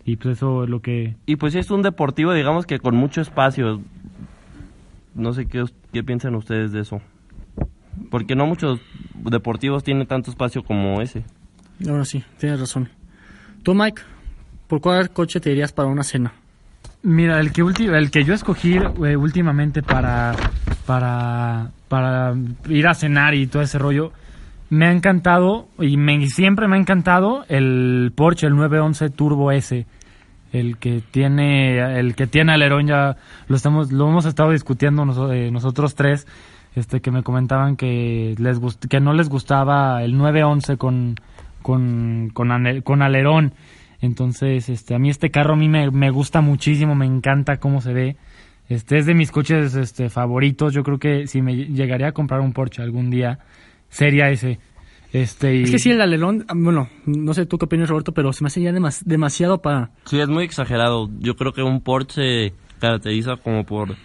y 0.05 0.17
pues 0.17 0.37
eso 0.37 0.65
es 0.65 0.69
lo 0.69 0.81
que... 0.81 1.15
Y 1.25 1.37
pues 1.37 1.55
es 1.55 1.71
un 1.71 1.81
deportivo, 1.81 2.33
digamos 2.33 2.67
que 2.67 2.77
con 2.77 2.95
mucho 2.95 3.21
espacio. 3.21 3.81
No 5.15 5.33
sé 5.33 5.47
qué, 5.47 5.63
qué 5.91 6.03
piensan 6.03 6.35
ustedes 6.35 6.71
de 6.71 6.81
eso. 6.81 7.01
Porque 8.11 8.35
no 8.35 8.45
muchos 8.45 8.79
deportivos 9.15 9.83
tienen 9.83 10.05
tanto 10.05 10.29
espacio 10.29 10.63
como 10.63 11.01
ese. 11.01 11.23
Ahora 11.87 12.05
sí, 12.05 12.23
tienes 12.37 12.59
razón. 12.59 12.89
Tú, 13.63 13.73
Mike, 13.73 14.03
¿por 14.67 14.79
cuál 14.79 15.09
coche 15.09 15.39
te 15.39 15.51
irías 15.51 15.71
para 15.71 15.87
una 15.87 16.03
cena? 16.03 16.33
Mira, 17.01 17.39
el 17.39 17.51
que, 17.51 17.61
el 17.61 18.11
que 18.11 18.23
yo 18.23 18.33
escogí 18.33 18.75
eh, 18.75 19.15
últimamente 19.15 19.81
para, 19.81 20.33
para, 20.85 21.71
para 21.87 22.35
ir 22.69 22.87
a 22.87 22.93
cenar 22.93 23.33
y 23.33 23.47
todo 23.47 23.63
ese 23.63 23.79
rollo, 23.79 24.11
me 24.69 24.87
ha 24.87 24.91
encantado 24.91 25.67
y 25.79 25.97
me, 25.97 26.27
siempre 26.27 26.67
me 26.67 26.75
ha 26.75 26.79
encantado 26.79 27.45
el 27.47 28.11
Porsche, 28.15 28.47
el 28.47 28.55
911 28.55 29.09
Turbo 29.11 29.51
S. 29.51 29.85
El 30.51 30.77
que 30.77 31.01
tiene, 31.11 31.99
el 31.99 32.15
que 32.15 32.27
tiene 32.27 32.53
alerón 32.53 32.87
ya 32.87 33.17
lo 33.47 33.57
estamos, 33.57 33.91
lo 33.91 34.07
hemos 34.07 34.25
estado 34.25 34.51
discutiendo 34.51 35.03
eh, 35.33 35.51
nosotros 35.51 35.95
tres, 35.95 36.27
este 36.75 37.01
que 37.01 37.11
me 37.11 37.23
comentaban 37.23 37.75
que 37.75 38.35
les 38.37 38.59
que 38.89 39.01
no 39.01 39.13
les 39.13 39.27
gustaba 39.27 40.01
el 40.03 40.17
911 40.17 40.77
con, 40.77 41.15
con, 41.61 42.29
con, 42.33 42.81
con 42.83 43.01
alerón. 43.01 43.53
Entonces, 44.01 44.69
este, 44.69 44.95
a 44.95 44.99
mí 44.99 45.09
este 45.09 45.29
carro 45.29 45.53
a 45.53 45.57
mí 45.57 45.67
me, 45.67 45.91
me 45.91 46.09
gusta 46.09 46.41
muchísimo, 46.41 46.95
me 46.95 47.05
encanta 47.05 47.57
cómo 47.57 47.81
se 47.81 47.93
ve. 47.93 48.15
Este 48.69 48.97
es 48.97 49.05
de 49.05 49.13
mis 49.13 49.31
coches 49.31 49.75
este, 49.75 50.09
favoritos. 50.09 50.73
Yo 50.73 50.83
creo 50.83 50.99
que 50.99 51.27
si 51.27 51.41
me 51.41 51.55
llegaría 51.55 52.07
a 52.07 52.11
comprar 52.13 52.39
un 52.41 52.53
Porsche 52.53 52.81
algún 52.81 53.09
día, 53.09 53.39
sería 53.89 54.29
ese. 54.29 54.59
Este, 55.13 55.55
y- 55.55 55.63
Es 55.63 55.71
que 55.71 55.79
sí, 55.79 55.91
el 55.91 56.01
alerón, 56.01 56.45
ah, 56.49 56.53
bueno, 56.55 56.89
no 57.05 57.33
sé 57.33 57.45
tú 57.45 57.57
qué 57.57 57.65
opinas, 57.65 57.87
Roberto, 57.89 58.13
pero 58.13 58.33
se 58.33 58.43
me 58.43 58.47
hace 58.47 58.61
ya 58.61 58.71
demas- 58.73 59.03
demasiado 59.05 59.61
para... 59.61 59.91
Sí, 60.05 60.19
es 60.19 60.27
muy 60.27 60.43
exagerado. 60.43 61.09
Yo 61.19 61.35
creo 61.37 61.53
que 61.53 61.63
un 61.63 61.79
Porsche 61.81 62.49
se 62.49 62.53
caracteriza 62.79 63.37
como 63.37 63.65
por 63.65 63.95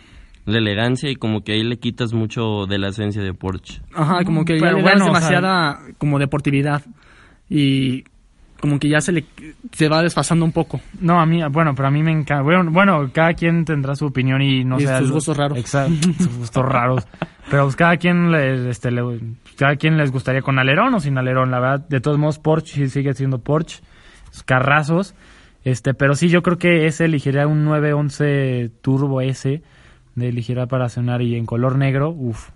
la 0.47 0.59
elegancia 0.59 1.11
y 1.11 1.17
como 1.17 1.43
que 1.43 1.53
ahí 1.53 1.65
le 1.65 1.79
quitas 1.79 2.13
mucho 2.13 2.67
de 2.67 2.79
la 2.79 2.89
esencia 2.89 3.23
de 3.23 3.35
Porsche. 3.35 3.83
Ajá, 3.93 4.25
como 4.25 4.45
que 4.45 4.61
ya 4.61 4.67
le 4.67 4.73
das 4.75 4.83
bueno, 4.83 5.05
o 5.07 5.09
sea- 5.09 5.15
demasiada 5.15 5.81
como 5.99 6.19
deportividad 6.21 6.83
y 7.49 8.05
como 8.61 8.79
que 8.79 8.89
ya 8.89 9.01
se 9.01 9.13
le 9.13 9.25
se 9.73 9.89
va 9.89 10.03
desfasando 10.03 10.45
un 10.45 10.53
poco. 10.53 10.81
No, 11.01 11.21
a 11.21 11.27
mí, 11.27 11.41
bueno, 11.51 11.75
pero 11.75 11.89
a 11.89 11.91
mí 11.91 12.03
me 12.03 12.13
encanta. 12.13 12.43
Bueno, 12.43 12.71
bueno, 12.71 13.11
cada 13.13 13.35
quien 13.35 13.65
tendrá 13.65 13.95
su 13.97 14.07
opinión 14.07 14.43
y 14.43 14.65
no 14.65 14.79
Y 14.79 14.87
sé. 14.87 14.99
sus 14.99 15.11
gustos 15.13 15.37
raros. 15.37 15.59
Exacto, 15.59 15.95
sus 16.19 16.37
gustos 16.39 16.65
raros. 16.65 17.07
Pero 17.51 17.65
pues 17.65 17.77
cada 17.77 17.97
quien, 17.97 18.31
le, 18.31 18.69
este, 18.71 18.91
le- 18.91 19.21
cada 19.57 19.77
quien 19.77 19.97
les 19.97 20.13
gustaría 20.13 20.43
con 20.43 20.59
alerón 20.59 20.95
o 20.95 21.01
sin 21.01 21.19
alerón. 21.19 21.51
La 21.51 21.59
verdad, 21.61 21.87
de 21.89 22.01
todos 22.01 22.19
modos, 22.19 22.39
Porsche 22.39 22.89
sigue 22.89 23.13
siendo 23.15 23.39
Porsche. 23.39 23.81
Sus 24.31 24.43
carrazos. 24.45 25.15
Este, 25.65 25.93
pero 25.95 26.15
sí, 26.15 26.29
yo 26.29 26.43
creo 26.43 26.57
que 26.59 26.87
ese 26.87 27.07
elegiría 27.07 27.47
un 27.47 27.65
911 27.65 28.71
Turbo 28.83 29.21
S. 29.21 29.63
De 30.15 30.29
elegiría 30.29 30.67
para 30.67 30.89
cenar 30.89 31.23
y 31.23 31.37
en 31.37 31.47
color 31.47 31.77
negro. 31.77 32.11
Uf, 32.11 32.51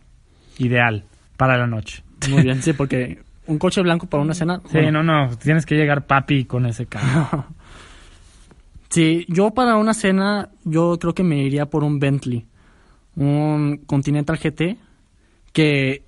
ideal 0.59 1.05
para 1.37 1.57
la 1.59 1.67
noche. 1.67 2.03
Muy 2.31 2.43
bien, 2.43 2.63
sí, 2.63 2.73
porque 2.73 3.19
un 3.47 3.59
coche 3.59 3.83
blanco 3.83 4.07
para 4.07 4.23
una 4.23 4.35
cena. 4.35 4.61
Sí, 4.67 4.79
bueno, 4.79 5.03
no, 5.03 5.27
no, 5.29 5.37
tienes 5.37 5.67
que 5.67 5.75
llegar 5.77 6.07
papi 6.07 6.45
con 6.45 6.67
ese 6.67 6.87
carro. 6.87 7.47
Sí, 8.91 9.25
yo 9.29 9.51
para 9.51 9.77
una 9.77 9.93
cena, 9.93 10.51
yo 10.65 10.97
creo 11.01 11.15
que 11.15 11.25
me 11.25 11.43
iría 11.43 11.67
por 11.67 11.83
un 11.83 11.99
Bentley, 11.99 12.47
un 13.17 13.79
Continental 13.87 14.39
GT, 14.39 14.77
que 15.53 16.05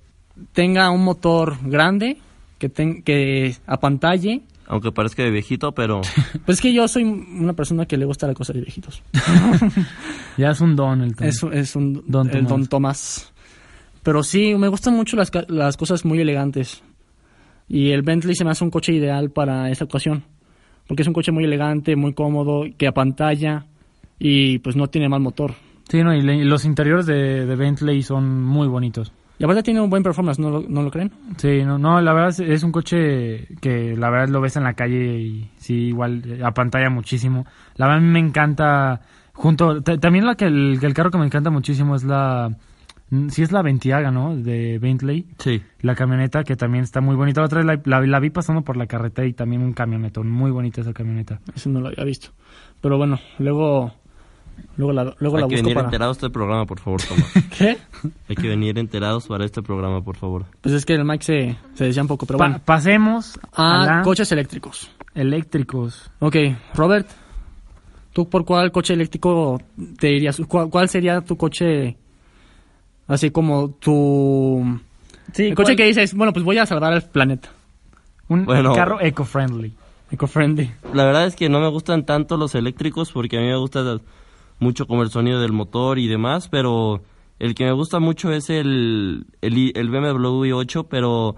tenga 0.53 0.89
un 0.89 1.03
motor 1.03 1.57
grande, 1.63 2.17
que, 2.57 2.69
ten- 2.69 3.01
que 3.03 3.57
apantalle. 3.65 4.43
Aunque 4.67 4.93
parezca 4.93 5.21
de 5.23 5.31
viejito, 5.31 5.73
pero 5.73 5.99
Pues 6.45 6.59
es 6.59 6.61
que 6.61 6.71
yo 6.71 6.87
soy 6.87 7.03
una 7.03 7.51
persona 7.51 7.85
que 7.85 7.97
le 7.97 8.05
gusta 8.05 8.25
la 8.25 8.33
cosa 8.33 8.53
de 8.53 8.61
viejitos. 8.61 9.03
ya 10.37 10.51
es 10.51 10.61
un 10.61 10.77
don 10.77 11.01
el 11.01 11.13
tema. 11.13 11.29
Es, 11.29 11.43
es 11.43 11.75
un 11.75 12.03
Don 12.07 12.27
el 12.27 12.31
Tomás. 12.33 12.49
Don 12.49 12.67
Tomás. 12.67 13.33
Pero 14.01 14.23
sí, 14.23 14.55
me 14.55 14.69
gustan 14.69 14.93
mucho 14.95 15.17
las, 15.17 15.29
ca- 15.29 15.45
las 15.49 15.75
cosas 15.75 16.05
muy 16.05 16.21
elegantes. 16.21 16.81
Y 17.69 17.91
el 17.91 18.01
Bentley 18.01 18.35
se 18.35 18.45
me 18.45 18.51
hace 18.51 18.63
un 18.63 18.69
coche 18.71 18.93
ideal 18.93 19.29
para 19.31 19.69
esa 19.69 19.85
ocasión. 19.85 20.23
Porque 20.87 21.01
es 21.01 21.07
un 21.07 21.13
coche 21.13 21.31
muy 21.31 21.43
elegante, 21.43 21.95
muy 21.95 22.13
cómodo, 22.13 22.63
que 22.77 22.87
apantalla 22.87 23.65
y 24.19 24.59
pues 24.59 24.75
no 24.75 24.87
tiene 24.87 25.09
mal 25.09 25.19
motor. 25.19 25.53
Sí, 25.89 26.01
no, 26.03 26.13
y, 26.15 26.21
le- 26.21 26.45
los 26.45 26.65
interiores 26.65 27.05
de, 27.05 27.45
de 27.45 27.55
Bentley 27.55 28.01
son 28.03 28.43
muy 28.43 28.67
bonitos. 28.67 29.11
Y 29.39 29.43
aparte 29.43 29.61
tiene 29.63 29.81
un 29.81 29.89
buen 29.89 30.01
performance, 30.01 30.39
¿no 30.39 30.49
lo, 30.49 30.61
no 30.67 30.81
lo 30.81 30.89
creen? 30.89 31.11
Sí, 31.37 31.61
no, 31.63 31.77
no, 31.77 32.01
la 32.01 32.11
verdad 32.13 32.29
es, 32.29 32.39
es 32.39 32.63
un 32.63 32.71
coche 32.71 33.47
que 33.61 33.95
la 33.95 34.09
verdad 34.09 34.29
lo 34.29 34.41
ves 34.41 34.55
en 34.57 34.63
la 34.63 34.73
calle 34.73 35.19
y 35.19 35.49
sí, 35.57 35.75
igual 35.89 36.23
eh, 36.25 36.41
apantalla 36.43 36.89
muchísimo. 36.89 37.45
La 37.75 37.85
verdad 37.85 38.01
a 38.01 38.05
mí 38.05 38.11
me 38.11 38.19
encanta, 38.19 39.01
junto, 39.33 39.81
ta- 39.83 39.97
también 39.99 40.25
la 40.25 40.33
que 40.35 40.45
el, 40.45 40.79
el 40.81 40.93
carro 40.95 41.11
que 41.11 41.19
me 41.19 41.25
encanta 41.25 41.51
muchísimo 41.51 41.95
es 41.95 42.03
la, 42.03 42.49
mm, 43.09 43.29
sí 43.29 43.41
es 43.43 43.51
la 43.51 43.61
Ventiaga, 43.61 44.11
¿no? 44.11 44.35
De 44.35 44.79
Bentley. 44.79 45.25
sí. 45.39 45.61
La 45.81 45.95
camioneta 45.95 46.43
que 46.43 46.55
también 46.55 46.83
está 46.83 47.01
muy 47.01 47.15
bonita. 47.15 47.41
La 47.41 47.45
otra 47.47 47.63
vez 47.63 47.65
la, 47.65 47.81
la- 47.99 48.05
la 48.05 48.19
vi 48.19 48.29
pasando 48.29 48.61
por 48.63 48.77
la 48.77 48.87
carretera 48.87 49.27
y 49.27 49.33
también 49.33 49.61
un 49.61 49.73
camionetón. 49.73 50.29
Muy 50.29 50.51
bonita 50.51 50.81
esa 50.81 50.93
camioneta. 50.93 51.39
Eso 51.55 51.69
no 51.69 51.79
lo 51.81 51.87
había 51.89 52.03
visto. 52.03 52.29
Pero 52.81 52.97
bueno, 52.97 53.19
luego, 53.39 53.93
luego 54.75 54.93
la, 54.93 55.15
luego 55.19 55.37
Hay 55.37 55.43
la 55.43 55.47
que 55.49 55.55
venir 55.57 55.73
para... 55.75 55.87
enterados 55.87 56.17
de 56.19 56.27
este 56.27 56.33
programa, 56.33 56.65
por 56.65 56.79
favor, 56.79 57.01
Tomás. 57.01 57.33
¿Qué? 57.57 57.77
Hay 58.29 58.35
que 58.35 58.47
venir 58.47 58.77
enterados 58.79 59.27
para 59.27 59.45
este 59.45 59.61
programa, 59.61 60.01
por 60.01 60.15
favor. 60.17 60.45
Pues 60.61 60.73
es 60.75 60.85
que 60.85 60.93
el 60.95 61.05
Mike 61.05 61.23
se, 61.23 61.57
se 61.75 61.85
decía 61.85 62.01
un 62.01 62.07
poco, 62.07 62.25
pero 62.25 62.39
Pa- 62.39 62.47
bueno. 62.47 62.61
pasemos 62.65 63.39
a, 63.53 63.83
A 63.83 63.85
la- 63.97 64.01
coches 64.03 64.31
eléctricos. 64.31 64.91
eléctricos. 65.15 66.09
Ok, 66.19 66.35
Robert, 66.73 67.07
¿tú 68.13 68.27
por 68.29 68.45
cuál 68.45 68.71
coche 68.71 68.93
eléctrico 68.93 69.61
te 69.99 70.11
irías? 70.11 70.41
¿Cuál, 70.47 70.69
cuál 70.69 70.89
sería 70.89 71.21
tu 71.21 71.37
coche, 71.37 71.97
así 73.07 73.31
como 73.31 73.69
tu... 73.71 74.79
Sí, 75.33 75.47
el 75.47 75.55
coche 75.55 75.75
que 75.75 75.85
dices, 75.85 76.13
bueno, 76.13 76.33
pues 76.33 76.45
voy 76.45 76.57
a 76.57 76.65
salvar 76.65 76.93
al 76.93 77.03
planeta, 77.03 77.49
Un 78.29 78.45
Bueno. 78.45 78.73
carro 78.73 78.99
eco-friendly. 79.01 79.73
eco-friendly. 80.11 80.71
La 80.93 81.03
verdad 81.05 81.25
es 81.25 81.35
que 81.35 81.49
no 81.49 81.59
me 81.59 81.67
gustan 81.69 82.05
tanto 82.05 82.37
los 82.37 82.55
eléctricos 82.55 83.11
porque 83.11 83.37
a 83.37 83.41
mí 83.41 83.47
me 83.47 83.57
gusta 83.57 83.99
mucho 84.59 84.87
como 84.87 85.03
el 85.03 85.09
sonido 85.09 85.41
del 85.41 85.51
motor 85.51 85.99
y 85.99 86.07
demás, 86.07 86.47
pero 86.49 87.01
el 87.39 87.55
que 87.55 87.65
me 87.65 87.71
gusta 87.73 87.99
mucho 87.99 88.31
es 88.31 88.49
el, 88.49 89.25
el, 89.41 89.57
i- 89.57 89.71
el 89.75 89.89
BMW 89.89 90.45
i8, 90.45 90.87
pero 90.89 91.35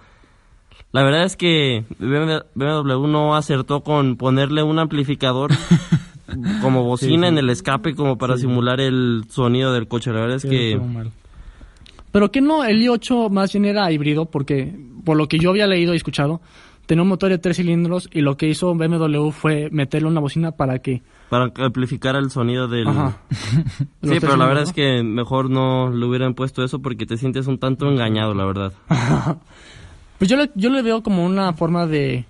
la 0.91 1.03
verdad 1.03 1.23
es 1.25 1.35
que 1.35 1.83
BMW 1.99 3.07
no 3.07 3.35
acertó 3.35 3.81
con 3.83 4.15
ponerle 4.17 4.63
un 4.63 4.79
amplificador 4.79 5.51
como 6.61 6.83
bocina 6.83 7.27
en 7.27 7.37
el 7.39 7.49
escape 7.49 7.95
como 7.95 8.17
para 8.17 8.37
simular 8.37 8.79
el 8.79 9.25
sonido 9.29 9.73
del 9.73 9.87
coche. 9.87 10.11
La 10.13 10.19
verdad 10.21 10.35
es 10.37 10.43
Sí, 10.43 10.49
que. 10.49 10.79
Pero 12.11 12.31
que 12.31 12.41
no, 12.41 12.63
el 12.63 12.81
i8 12.81 13.29
más 13.29 13.53
bien 13.53 13.65
era 13.65 13.91
híbrido 13.91 14.25
porque, 14.25 14.73
por 15.05 15.17
lo 15.17 15.27
que 15.27 15.39
yo 15.39 15.51
había 15.51 15.67
leído 15.67 15.93
y 15.93 15.97
escuchado, 15.97 16.41
tenía 16.85 17.03
un 17.03 17.09
motor 17.09 17.29
de 17.29 17.37
tres 17.37 17.57
cilindros 17.57 18.09
y 18.11 18.21
lo 18.21 18.35
que 18.35 18.47
hizo 18.47 18.73
BMW 18.73 19.29
fue 19.29 19.69
meterle 19.71 20.07
una 20.07 20.19
bocina 20.19 20.51
para 20.51 20.79
que... 20.79 21.03
Para 21.29 21.51
amplificar 21.57 22.15
el 22.15 22.31
sonido 22.31 22.67
del... 22.67 22.87
Ajá. 22.87 23.17
Sí, 24.01 24.17
pero 24.19 24.37
la 24.37 24.47
verdad 24.47 24.63
es 24.63 24.73
que 24.73 25.03
mejor 25.03 25.49
no 25.51 25.91
le 25.91 26.05
hubieran 26.05 26.33
puesto 26.33 26.63
eso 26.63 26.79
porque 26.79 27.05
te 27.05 27.17
sientes 27.17 27.45
un 27.45 27.59
tanto 27.59 27.87
engañado, 27.87 28.33
la 28.33 28.45
verdad. 28.45 28.73
Pues 30.17 30.29
yo 30.29 30.35
le, 30.35 30.51
yo 30.53 30.69
le 30.69 30.81
veo 30.81 31.01
como 31.01 31.25
una 31.25 31.53
forma 31.53 31.87
de, 31.87 32.25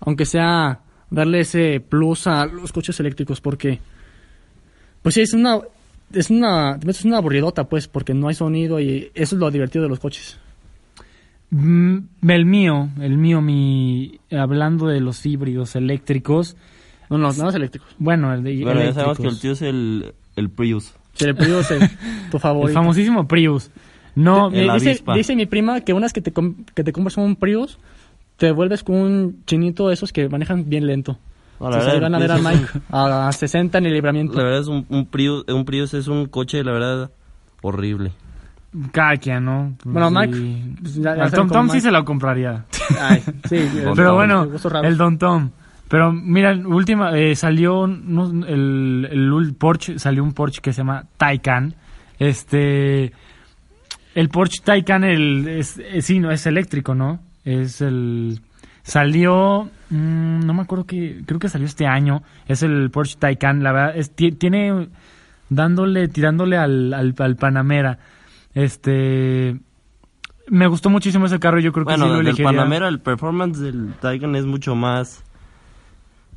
aunque 0.00 0.24
sea, 0.24 0.80
darle 1.10 1.40
ese 1.40 1.80
plus 1.80 2.26
a 2.26 2.46
los 2.46 2.72
coches 2.72 2.98
eléctricos, 2.98 3.42
porque, 3.42 3.78
pues 5.02 5.16
sí, 5.16 5.20
es 5.20 5.34
una, 5.34 5.60
es 6.12 6.30
una, 6.30 6.78
es 6.86 7.04
una 7.04 7.18
aburridota, 7.18 7.64
pues, 7.64 7.88
porque 7.88 8.14
no 8.14 8.28
hay 8.28 8.34
sonido 8.34 8.80
y 8.80 9.10
eso 9.14 9.34
es 9.36 9.40
lo 9.40 9.50
divertido 9.50 9.82
de 9.84 9.88
los 9.88 9.98
coches. 10.00 10.38
Mm, 11.50 11.98
El 12.28 12.44
mío, 12.44 12.88
el 13.00 13.16
mío, 13.16 13.40
mi 13.40 14.18
hablando 14.32 14.86
de 14.88 15.00
los 15.00 15.24
híbridos 15.24 15.76
eléctricos, 15.76 16.56
No, 17.08 17.18
no, 17.18 17.30
nada 17.30 17.44
más 17.44 17.54
eléctricos. 17.54 17.88
bueno, 17.98 18.34
el 18.34 18.42
de 18.42 18.62
Bueno, 18.64 18.82
ya 18.82 18.92
sabemos 18.92 19.18
que 19.18 19.28
el 19.28 19.38
tío 19.40 19.52
es 19.52 19.62
el, 19.62 20.12
el 20.34 20.50
Prius. 20.50 20.92
Le 21.20 21.34
pidió 21.34 21.60
ese, 21.60 21.78
tu 22.30 22.36
el 22.36 22.40
favorito. 22.40 22.74
famosísimo 22.78 23.26
Prius. 23.28 23.70
No, 24.16 24.48
El 24.50 24.66
Me 24.66 25.14
dice, 25.16 25.36
mi 25.36 25.46
prima 25.46 25.82
que 25.82 25.92
unas 25.92 26.12
que 26.12 26.20
te, 26.20 26.32
que 26.74 26.82
te 26.84 26.92
compras 26.92 27.16
un 27.16 27.36
Prius, 27.36 27.78
te 28.38 28.50
vuelves 28.50 28.82
con 28.82 28.96
un 28.96 29.44
chinito 29.46 29.88
de 29.88 29.94
esos 29.94 30.12
que 30.12 30.28
manejan 30.28 30.68
bien 30.68 30.86
lento. 30.86 31.18
No, 31.60 31.70
la 31.70 31.80
Se 31.80 31.98
verdad, 31.98 32.30
a 32.30 32.36
el 32.36 32.42
Mike 32.42 32.66
a 32.90 33.32
60 33.32 33.78
en 33.78 33.86
el 33.86 33.92
libramiento. 33.94 34.36
La 34.36 34.44
verdad 34.44 34.60
es 34.60 34.68
un, 34.68 34.84
un 34.88 35.06
Prius, 35.06 35.44
un 35.48 35.64
Prius 35.64 35.94
es 35.94 36.06
un 36.08 36.26
coche, 36.26 36.62
la 36.62 36.72
verdad, 36.72 37.10
horrible. 37.62 38.12
cada 38.92 39.16
quien, 39.16 39.44
¿no? 39.44 39.74
Bueno, 39.84 40.08
Sí. 40.10 40.14
Mike, 40.16 40.76
pues, 40.82 40.94
ya- 40.96 41.16
ya 41.16 41.22
Al 41.24 41.30
saben 41.30 41.48
Tom 41.48 41.56
Tom 41.66 41.70
sí 41.70 41.80
se 41.80 41.90
lo 41.90 42.04
compraría. 42.04 42.64
Ay, 43.00 43.22
sí, 43.48 43.68
Pero 43.94 43.94
Tom. 43.94 44.14
bueno, 44.16 44.48
el 44.82 44.96
Don 44.98 45.16
Tom. 45.18 45.50
Pero 45.88 46.12
mira, 46.12 46.52
última, 46.66 47.16
eh, 47.16 47.34
salió 47.36 47.86
no, 47.86 48.28
el, 48.46 49.08
el 49.10 49.54
Porsche, 49.54 49.98
salió 49.98 50.22
un 50.24 50.32
Porsche 50.34 50.60
que 50.60 50.72
se 50.72 50.78
llama 50.78 51.04
Taycan. 51.16 51.74
Este, 52.18 53.12
el 54.14 54.28
Porsche 54.30 54.62
Taycan, 54.64 55.04
el, 55.04 55.46
es, 55.48 55.78
es- 55.78 56.04
sí, 56.04 56.18
no, 56.18 56.30
es 56.30 56.44
eléctrico, 56.46 56.94
¿no? 56.94 57.20
Es 57.44 57.80
el, 57.80 58.40
salió, 58.86 59.68
mm, 59.90 60.46
no 60.46 60.54
me 60.54 60.62
acuerdo 60.62 60.84
que, 60.86 61.22
creo 61.26 61.40
que 61.40 61.48
salió 61.48 61.66
este 61.66 61.86
año. 61.86 62.22
Es 62.46 62.62
el 62.62 62.88
Porsche 62.90 63.16
Taycan, 63.18 63.62
la 63.64 63.72
verdad, 63.72 63.96
es, 63.96 64.12
ti- 64.12 64.30
tiene, 64.32 64.88
dándole, 65.50 66.06
tirándole 66.08 66.56
al, 66.56 66.94
al, 66.94 67.14
al 67.18 67.36
Panamera. 67.36 67.98
Este, 68.54 69.58
me 70.48 70.66
gustó 70.68 70.88
muchísimo 70.88 71.26
ese 71.26 71.40
carro, 71.40 71.58
yo 71.58 71.72
creo 71.72 71.84
que 71.84 71.94
sí 71.94 71.98
lo 72.00 72.20
elegiría. 72.20 72.44
Panamera, 72.44 72.88
el 72.88 73.00
performance 73.00 73.58
del 73.58 73.92
Taycan 74.00 74.36
es 74.36 74.46
mucho 74.46 74.76
más, 74.76 75.24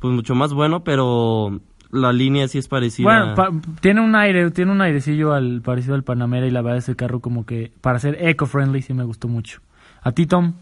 pues 0.00 0.12
mucho 0.12 0.34
más 0.34 0.52
bueno, 0.52 0.82
pero 0.82 1.60
la 1.92 2.12
línea 2.12 2.48
sí 2.48 2.58
es 2.58 2.66
parecida. 2.66 3.04
Bueno, 3.06 3.34
pa- 3.36 3.50
tiene 3.80 4.00
un 4.00 4.16
aire, 4.16 4.50
tiene 4.50 4.72
un 4.72 4.80
airecillo 4.80 5.32
al 5.34 5.62
parecido 5.62 5.94
al 5.94 6.02
Panamera 6.02 6.46
y 6.46 6.50
la 6.50 6.62
verdad 6.62 6.78
ese 6.78 6.96
carro 6.96 7.20
como 7.20 7.46
que 7.46 7.70
para 7.80 8.00
ser 8.00 8.18
eco-friendly 8.20 8.82
sí 8.82 8.92
me 8.92 9.04
gustó 9.04 9.28
mucho. 9.28 9.60
¿A 10.02 10.10
ti, 10.12 10.26
Tom? 10.26 10.54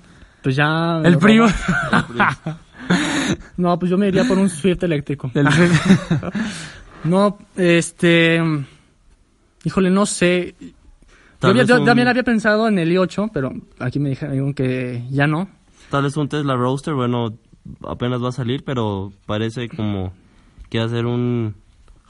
Pues 0.42 0.56
ya... 0.56 1.00
El 1.04 1.14
robo. 1.20 1.48
No, 3.58 3.78
pues 3.78 3.90
yo 3.90 3.98
me 3.98 4.08
iría 4.08 4.24
por 4.24 4.38
un 4.38 4.48
Swift 4.48 4.82
eléctrico. 4.82 5.30
El- 5.34 5.46
No, 7.04 7.38
este... 7.56 8.40
Híjole, 9.64 9.90
no 9.90 10.06
sé. 10.06 10.54
Yo, 11.40 11.48
había- 11.48 11.64
yo 11.64 11.78
un- 11.80 11.84
también 11.84 12.08
había 12.08 12.22
pensado 12.22 12.66
en 12.68 12.78
el 12.78 12.90
i8, 12.92 13.30
pero 13.32 13.52
aquí 13.78 13.98
me 13.98 14.10
dijeron 14.10 14.54
que 14.54 15.04
ya 15.10 15.26
no. 15.26 15.48
Tal 15.90 16.04
vez 16.04 16.16
un 16.16 16.28
Tesla 16.28 16.56
Roadster, 16.56 16.94
bueno, 16.94 17.34
apenas 17.86 18.22
va 18.22 18.30
a 18.30 18.32
salir, 18.32 18.64
pero 18.64 19.12
parece 19.26 19.68
como 19.68 20.12
que 20.70 20.78
va 20.78 20.84
a 20.86 20.88
ser 20.88 21.06
un 21.06 21.54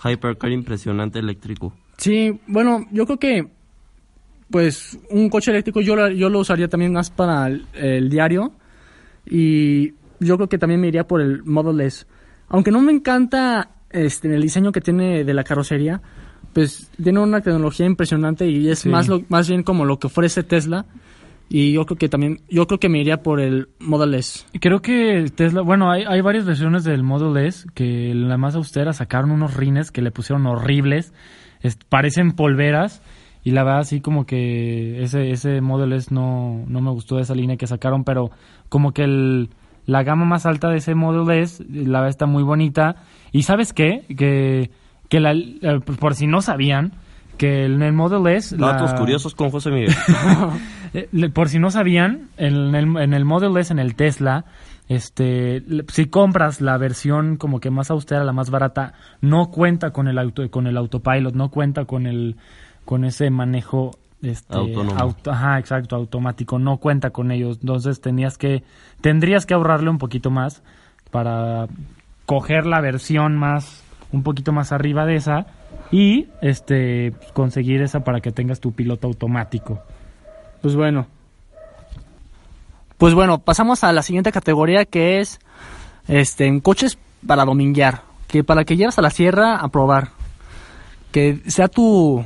hypercar 0.05 0.53
impresionante 0.53 1.19
eléctrico. 1.19 1.75
Sí, 1.97 2.39
bueno, 2.47 2.87
yo 2.93 3.05
creo 3.07 3.19
que 3.19 3.49
pues 4.51 4.99
un 5.11 5.29
coche 5.29 5.51
eléctrico 5.51 5.81
yo, 5.81 5.95
lo- 5.97 6.11
yo 6.11 6.29
lo 6.31 6.39
usaría 6.41 6.69
también 6.69 6.93
más 6.93 7.11
para 7.11 7.47
el, 7.49 7.67
el 7.75 8.09
diario 8.09 8.53
y 9.27 9.91
yo 10.21 10.37
creo 10.37 10.49
que 10.49 10.59
también 10.59 10.81
me 10.81 10.89
iría 10.89 11.07
por 11.07 11.21
el 11.21 11.43
Model 11.45 11.81
S. 11.83 12.07
Aunque 12.49 12.71
no 12.71 12.81
me 12.81 12.93
encanta 12.93 13.71
este 13.91 14.35
el 14.35 14.43
diseño 14.43 14.73
que 14.73 14.81
tiene 14.81 15.25
de 15.25 15.35
la 15.35 15.45
carrocería, 15.45 16.01
pues 16.53 16.91
tiene 17.03 17.21
una 17.21 17.41
tecnología 17.41 17.87
impresionante 17.87 18.47
y 18.49 18.69
es 18.69 18.81
Sí. 18.81 18.89
más 18.89 19.09
lo, 19.09 19.23
más 19.29 19.49
bien 19.49 19.63
como 19.63 19.85
lo 19.85 19.99
que 19.99 20.07
ofrece 20.07 20.43
Tesla 20.43 20.87
y 21.51 21.73
yo 21.73 21.87
creo 21.87 21.97
que 21.99 22.09
también 22.09 22.41
yo 22.51 22.67
creo 22.67 22.79
que 22.81 22.89
me 22.91 23.01
iría 23.01 23.23
por 23.23 23.41
el 23.41 23.69
Model 23.79 24.15
S. 24.15 24.45
Creo 24.61 24.81
que 24.83 25.31
Tesla, 25.35 25.61
bueno, 25.63 25.91
hay, 25.91 26.05
hay 26.07 26.21
varias 26.21 26.45
versiones 26.45 26.85
del 26.85 27.03
Model 27.03 27.43
S 27.47 27.67
que 27.75 28.13
la 28.15 28.37
más 28.39 28.55
austera 28.55 28.93
sacaron 28.93 29.31
unos 29.31 29.55
rines 29.55 29.91
que 29.91 30.03
le 30.03 30.11
pusieron 30.11 30.47
horribles, 30.47 31.13
es- 31.61 31.77
parecen 31.89 32.33
polveras 32.33 33.03
y 33.45 33.53
la 33.53 33.65
verdad 33.65 33.85
sí 33.85 34.01
como 34.01 34.27
que 34.27 35.03
ese 35.03 35.31
ese 35.31 35.61
Model 35.61 35.93
S 35.93 36.13
no, 36.15 36.65
no 36.67 36.81
me 36.81 36.91
gustó 36.91 37.19
esa 37.19 37.35
línea 37.35 37.57
que 37.57 37.67
sacaron, 37.67 38.05
pero 38.05 38.31
como 38.69 38.93
que 38.93 39.05
el, 39.05 39.51
la 39.87 40.03
gama 40.03 40.25
más 40.25 40.45
alta 40.47 40.69
de 40.69 40.79
ese 40.79 40.95
Model 40.95 41.31
S, 41.43 41.65
la 41.71 42.01
verdad 42.01 42.09
está 42.11 42.27
muy 42.27 42.43
bonita 42.43 42.97
y 43.33 43.43
¿sabes 43.43 43.73
qué? 43.73 44.05
Que, 44.17 44.71
que 45.09 45.21
la, 45.21 45.33
eh, 45.33 45.81
por 45.99 46.15
si 46.15 46.27
no 46.27 46.43
sabían, 46.43 46.93
que 47.39 47.65
en 47.67 47.83
el 47.83 47.93
Model 47.93 48.27
S... 48.35 48.57
Datos 48.57 48.93
la- 48.93 48.99
curiosos 48.99 49.35
con 49.35 49.51
José 49.51 49.71
Miguel. 49.71 49.95
eh, 50.95 51.09
por 51.33 51.49
si 51.49 51.59
no 51.59 51.71
sabían, 51.71 52.29
en 52.37 52.75
el, 52.75 52.97
en 52.97 53.15
el 53.15 53.25
Model 53.25 53.57
S, 53.57 53.73
en 53.73 53.79
el 53.79 53.95
Tesla, 53.95 54.45
este, 54.89 55.63
si 55.89 56.07
compras 56.07 56.61
la 56.61 56.77
versión 56.79 57.37
como 57.37 57.61
que 57.61 57.71
más 57.71 57.91
austera, 57.91 58.25
la 58.25 58.33
más 58.33 58.51
barata, 58.51 58.95
no 59.21 59.51
cuenta 59.51 59.91
con 59.91 60.09
el 60.09 60.19
auto, 60.19 60.51
con 60.51 60.67
el 60.67 60.77
autopilot, 60.77 61.35
no 61.35 61.51
cuenta 61.51 61.85
con 61.85 62.07
el, 62.07 62.37
con 62.89 63.05
ese 63.05 63.29
manejo, 63.29 63.91
este, 64.23 64.57
Autónomo. 64.57 64.99
auto- 64.99 65.31
ajá, 65.31 65.59
exacto, 65.59 65.95
automático, 65.95 66.59
no 66.59 66.79
cuenta 66.79 67.11
con 67.11 67.31
ellos. 67.31 67.59
Entonces 67.61 68.01
tenías 68.01 68.39
que, 68.39 68.63
tendrías 69.03 69.45
que 69.45 69.53
ahorrarle 69.53 69.91
un 69.91 69.99
poquito 69.99 70.31
más 70.31 70.63
para 71.11 71.67
coger 72.25 72.65
la 72.65 72.81
versión 72.81 73.37
más, 73.37 73.83
un 74.11 74.23
poquito 74.23 74.53
más 74.53 74.73
arriba 74.73 75.05
de 75.05 75.17
esa 75.17 75.49
y, 75.91 76.29
este, 76.41 77.13
conseguir 77.35 77.83
esa 77.83 78.05
para 78.05 78.21
que 78.23 78.33
tengas 78.33 78.59
tu 78.59 78.73
piloto 78.73 79.07
automático. 79.07 79.81
Pues 80.63 80.75
bueno. 80.75 81.07
Pues 82.97 83.13
bueno, 83.13 83.37
pasamos 83.39 83.85
a 83.85 83.93
la 83.93 84.03
siguiente 84.03 84.33
categoría 84.33 84.87
que 84.87 85.21
es 85.21 85.41
este 86.09 86.47
en 86.47 86.61
coches 86.61 86.97
para 87.27 87.45
dominguear, 87.45 88.01
que 88.29 88.45
para 88.45 88.65
que 88.65 88.79
llevas 88.79 88.99
a 88.99 89.03
la 89.03 89.11
sierra 89.11 89.57
a 89.57 89.69
probar. 89.69 90.09
Que 91.13 91.43
sea 91.49 91.69
tu 91.69 92.25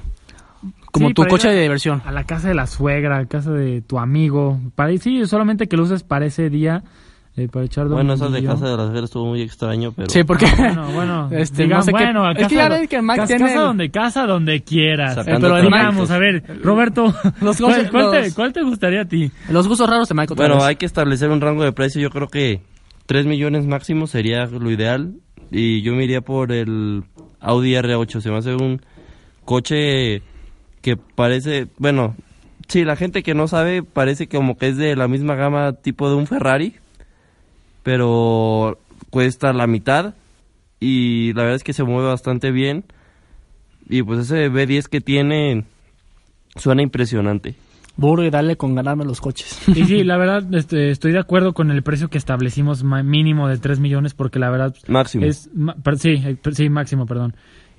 como 0.92 1.08
Sí, 1.08 1.14
tu 1.14 1.24
coche 1.26 1.48
de 1.48 1.60
diversión. 1.62 2.00
A 2.04 2.12
la 2.12 2.22
casa 2.24 2.46
de 2.48 2.54
la 2.54 2.66
suegra, 2.68 3.16
a 3.16 3.20
la 3.22 3.26
casa 3.26 3.50
de 3.50 3.80
tu 3.80 3.98
amigo. 3.98 4.60
Para, 4.76 4.96
sí, 4.98 5.26
solamente 5.26 5.66
que 5.66 5.76
lo 5.76 5.82
uses 5.82 6.02
para 6.04 6.26
ese 6.26 6.48
día, 6.50 6.84
eh, 7.34 7.48
para 7.50 7.64
echar 7.64 7.88
bueno, 7.88 8.12
esa 8.12 8.28
de 8.28 8.44
casa 8.44 8.68
de 8.68 8.76
las 8.76 8.88
veras 8.90 9.04
estuvo 9.04 9.24
muy 9.24 9.40
extraño, 9.40 9.90
pero... 9.96 10.10
Sí, 10.10 10.22
porque 10.22 10.44
Bueno, 10.56 10.92
bueno, 10.92 11.28
Este, 11.32 11.62
digan, 11.62 11.78
no 11.78 11.82
sé 11.84 11.90
bueno, 11.92 12.24
a 12.26 12.32
es 12.32 12.36
que 12.36 12.42
casa 12.56 12.80
ya 12.80 12.86
que 12.86 13.00
Mike 13.02 13.16
casa, 13.16 13.26
tiene 13.26 13.44
casa 13.46 13.54
el- 13.60 13.66
donde 13.66 13.90
casa 13.90 14.26
donde 14.26 14.60
quieras. 14.62 15.14
Sacando 15.14 15.48
pero 15.54 15.62
Digamos, 15.62 16.10
a 16.10 16.18
ver, 16.18 16.44
Roberto, 16.62 17.04
Los 17.40 17.56
¿cuál, 17.58 17.74
coches- 17.74 17.90
cuál 17.90 18.10
te, 18.10 18.20
los- 18.24 18.34
cuál 18.34 18.52
te 18.52 18.62
gustaría 18.62 19.00
a 19.00 19.04
ti? 19.06 19.30
los 19.48 19.66
gustos 19.66 19.88
raros 19.88 20.08
de 20.10 20.14
Michael. 20.14 20.36
Bueno, 20.36 20.62
hay 20.62 20.76
que 20.76 20.84
establecer 20.86 21.30
un 21.30 21.40
rango 21.40 21.64
de 21.64 21.72
precio. 21.72 22.02
Yo 22.02 22.10
creo 22.10 22.28
que 22.28 22.60
3 23.06 23.24
millones 23.24 23.66
máximo 23.66 24.06
sería 24.06 24.44
lo 24.44 24.70
ideal. 24.70 25.14
Y 25.50 25.80
yo 25.82 25.94
me 25.94 26.04
iría 26.04 26.20
por 26.20 26.52
el 26.52 27.04
Audi 27.40 27.72
R8. 27.72 28.20
Se 28.20 28.30
me 28.30 28.36
hace 28.38 28.54
un 28.54 28.80
coche 29.46 30.22
que 30.82 30.96
parece. 30.96 31.68
Bueno, 31.78 32.14
sí, 32.68 32.84
la 32.84 32.96
gente 32.96 33.22
que 33.22 33.34
no 33.34 33.48
sabe 33.48 33.82
parece 33.82 34.28
como 34.28 34.58
que 34.58 34.68
es 34.68 34.76
de 34.76 34.94
la 34.96 35.08
misma 35.08 35.34
gama 35.36 35.72
tipo 35.72 36.08
de 36.10 36.16
un 36.16 36.26
Ferrari. 36.26 36.74
Pero 37.82 38.78
cuesta 39.10 39.52
la 39.52 39.66
mitad. 39.66 40.14
Y 40.80 41.32
la 41.34 41.42
verdad 41.42 41.56
es 41.56 41.64
que 41.64 41.72
se 41.72 41.84
mueve 41.84 42.08
bastante 42.08 42.50
bien. 42.50 42.84
Y 43.88 44.02
pues 44.02 44.20
ese 44.20 44.50
B10 44.50 44.86
que 44.88 45.00
tiene 45.00 45.64
suena 46.56 46.82
impresionante. 46.82 47.54
Burro 47.96 48.24
y 48.24 48.30
dale 48.30 48.56
con 48.56 48.74
ganarme 48.74 49.04
los 49.04 49.20
coches. 49.20 49.60
Y 49.68 49.84
sí, 49.84 50.02
la 50.04 50.16
verdad, 50.16 50.42
este, 50.54 50.90
estoy 50.90 51.12
de 51.12 51.18
acuerdo 51.18 51.52
con 51.52 51.70
el 51.70 51.82
precio 51.82 52.08
que 52.08 52.18
establecimos 52.18 52.82
mínimo 52.84 53.48
de 53.48 53.58
3 53.58 53.80
millones 53.80 54.14
porque 54.14 54.38
la 54.38 54.50
verdad 54.50 54.74
Máximo. 54.88 55.24
es 55.26 55.50
ma- 55.54 55.74
per- 55.74 55.98
sí, 55.98 56.10
eh, 56.24 56.36
per- 56.40 56.54
sí, 56.54 56.68
máximo, 56.68 57.06
perdón. 57.06 57.34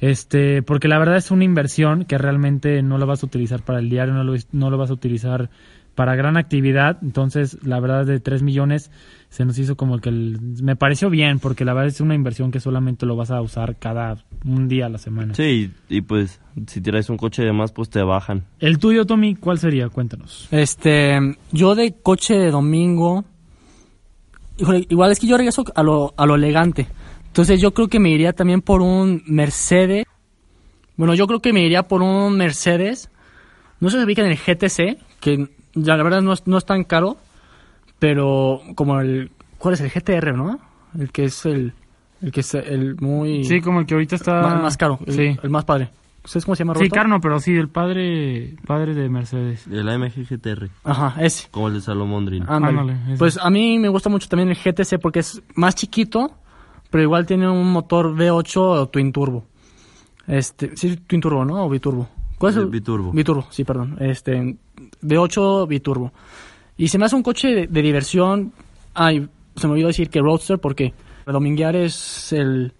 Este, 0.06 0.62
porque 0.64 0.90
la 0.90 1.00
verdad 1.00 1.16
es 1.16 1.32
una 1.32 1.46
inversión 1.46 2.04
que 2.04 2.18
realmente 2.18 2.82
no 2.84 2.98
lo 2.98 3.06
vas 3.06 3.24
a 3.24 3.26
utilizar 3.26 3.62
para 3.62 3.80
el 3.80 3.90
diario, 3.90 4.14
no 4.14 4.26
lo, 4.26 4.34
no 4.52 4.70
lo 4.70 4.78
vas 4.78 4.90
a 4.90 4.94
utilizar 4.94 5.50
para 5.96 6.14
gran 6.18 6.36
actividad. 6.36 6.98
Entonces, 7.02 7.58
la 7.64 7.80
verdad, 7.80 8.06
de 8.06 8.20
3 8.20 8.44
millones 8.44 8.92
se 9.30 9.46
nos 9.46 9.58
hizo 9.60 9.78
como 9.78 10.00
que 10.00 10.10
el- 10.10 10.40
me 10.62 10.76
pareció 10.76 11.10
bien, 11.10 11.40
porque 11.40 11.64
la 11.64 11.74
verdad 11.74 11.88
es 11.88 12.02
una 12.02 12.16
inversión 12.16 12.52
que 12.52 12.60
solamente 12.60 13.06
lo 13.06 13.16
vas 13.16 13.32
a 13.32 13.40
usar 13.42 13.78
cada 13.78 14.18
un 14.44 14.68
día 14.68 14.88
a 14.88 14.90
la 14.90 14.98
semana. 14.98 15.36
Sí, 15.36 15.72
y, 15.88 15.98
y 15.98 16.02
pues 16.02 16.42
si 16.68 16.82
traes 16.82 17.10
un 17.10 17.16
coche 17.16 17.44
de 17.44 17.54
más, 17.54 17.72
pues 17.72 17.90
te 17.90 18.02
bajan. 18.04 18.44
El 18.60 18.80
tuyo, 18.80 19.06
Tommy, 19.06 19.36
¿cuál 19.36 19.58
sería? 19.58 19.88
Cuéntanos. 19.88 20.50
Este, 20.52 21.18
yo 21.54 21.76
de 21.76 21.94
coche 22.04 22.34
de 22.34 22.52
domingo, 22.52 23.24
híjole, 24.58 24.86
igual 24.90 25.14
es 25.14 25.20
que 25.20 25.28
yo 25.28 25.38
regreso 25.38 25.64
a 25.74 25.82
lo, 25.82 26.14
a 26.18 26.26
lo 26.26 26.36
elegante. 26.36 26.88
Entonces 27.34 27.60
yo 27.60 27.74
creo 27.74 27.88
que 27.88 28.00
me 28.00 28.12
iría 28.12 28.32
también 28.34 28.62
por 28.62 28.84
un 28.84 29.24
Mercedes. 29.26 30.06
Bueno, 30.98 31.16
yo 31.16 31.26
creo 31.26 31.40
que 31.40 31.52
me 31.52 31.62
iría 31.66 31.82
por 31.82 32.04
un 32.04 32.38
Mercedes. 32.38 33.10
No 33.80 33.90
sé 33.90 33.96
si 33.96 34.02
se 34.02 34.06
ubica 34.06 34.22
en 34.24 34.30
el 34.30 34.38
GTC, 34.38 35.00
que 35.20 35.50
ya 35.74 35.98
la 35.98 36.04
verdad 36.04 36.22
no 36.22 36.34
es, 36.34 36.46
no 36.46 36.60
es 36.60 36.66
tan 36.66 36.84
caro, 36.84 37.18
pero 37.98 38.62
como 38.76 39.00
el... 39.00 39.32
¿Cuál 39.58 39.74
es 39.74 39.82
el 39.82 39.90
GTR, 39.90 40.36
no? 40.38 40.60
El 40.96 41.12
que 41.12 41.26
es 41.26 41.44
el... 41.48 41.74
El 42.22 42.32
que 42.32 42.42
es 42.42 42.54
el 42.54 42.98
muy... 43.02 43.44
Sí, 43.46 43.62
como 43.62 43.80
el 43.80 43.88
que 43.88 43.96
ahorita 43.96 44.16
está... 44.16 44.40
más, 44.44 44.62
más 44.62 44.78
caro, 44.78 45.00
el, 45.08 45.14
Sí. 45.14 45.36
el 45.42 45.50
más 45.50 45.66
padre. 45.66 45.90
¿Sabes 46.26 46.46
cómo 46.46 46.56
se 46.56 46.64
llama, 46.64 46.76
Sí? 46.76 46.88
Carno, 46.88 47.20
pero 47.20 47.40
sí, 47.40 47.56
el 47.56 47.68
padre, 47.70 48.54
padre 48.68 48.94
de 48.94 49.10
Mercedes. 49.10 49.66
El 49.66 49.90
AMG 49.90 50.24
GTR, 50.30 50.70
Ajá, 50.84 51.16
ese. 51.20 51.48
como 51.50 51.68
el 51.68 51.74
de 51.74 51.82
Salomondrin. 51.82 52.46
Ándale. 52.48 52.96
Pues 53.18 53.40
a 53.42 53.50
mí 53.50 53.80
me 53.80 53.90
gusta 53.90 54.10
mucho 54.10 54.30
también 54.30 54.50
el 54.50 54.56
GTC 54.56 55.00
porque 55.02 55.20
es 55.22 55.42
más 55.56 55.74
chiquito, 55.74 56.32
pero 56.94 57.02
igual 57.06 57.26
tiene 57.26 57.50
un 57.50 57.72
motor 57.72 58.14
V8 58.16 58.92
Twin 58.92 59.12
Turbo. 59.12 59.46
Este, 60.28 60.78
sí, 60.78 60.96
Twin 61.08 61.20
Turbo, 61.22 61.44
¿no? 61.44 61.66
O 61.66 61.70
Biturbo. 61.70 62.08
¿Cuál 62.38 62.52
es 62.52 62.58
El 62.60 62.68
biturbo. 62.68 63.12
Biturbo, 63.12 63.48
sí, 63.50 63.64
perdón. 63.64 63.98
Este, 64.00 64.56
V8 65.02 65.68
Biturbo. 65.68 66.12
Y 66.78 66.90
se 66.90 67.00
me 67.00 67.06
hace 67.06 67.16
un 67.16 67.24
coche 67.24 67.48
de, 67.48 67.66
de 67.68 67.82
diversión. 67.82 68.54
Ay, 68.94 69.28
se 69.56 69.66
me 69.66 69.74
olvidó 69.74 69.88
decir 69.88 70.12
que 70.12 70.22
Roadster 70.22 70.60
porque 70.60 70.94
dominguear 71.26 71.76
es 71.76 72.32
el, 72.32 72.74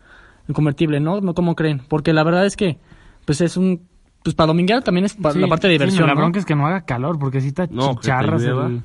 el 0.48 0.54
convertible, 0.54 1.00
¿no? 1.00 1.20
No 1.20 1.34
como 1.34 1.56
creen. 1.56 1.82
Porque 1.90 2.14
la 2.14 2.24
verdad 2.24 2.46
es 2.46 2.56
que, 2.56 2.78
pues 3.26 3.42
es 3.42 3.58
un, 3.58 3.82
pues 4.24 4.36
para 4.36 4.48
dominguear 4.48 4.84
también 4.84 5.06
es 5.06 5.16
para 5.16 5.34
Sí, 5.34 5.40
la 5.40 5.48
parte 5.48 5.68
de 5.68 5.74
sí, 5.74 5.80
diversión, 5.80 6.06
la 6.08 6.14
¿no? 6.14 6.20
bronca 6.22 6.38
es 6.38 6.46
que 6.46 6.56
no 6.56 6.68
haga 6.68 6.86
calor, 6.86 7.18
porque 7.18 7.42
si 7.42 7.52
te 7.52 7.68
No, 7.72 7.90
que 7.90 7.96
te 7.96 8.02
chicharras 8.02 8.44
el... 8.44 8.84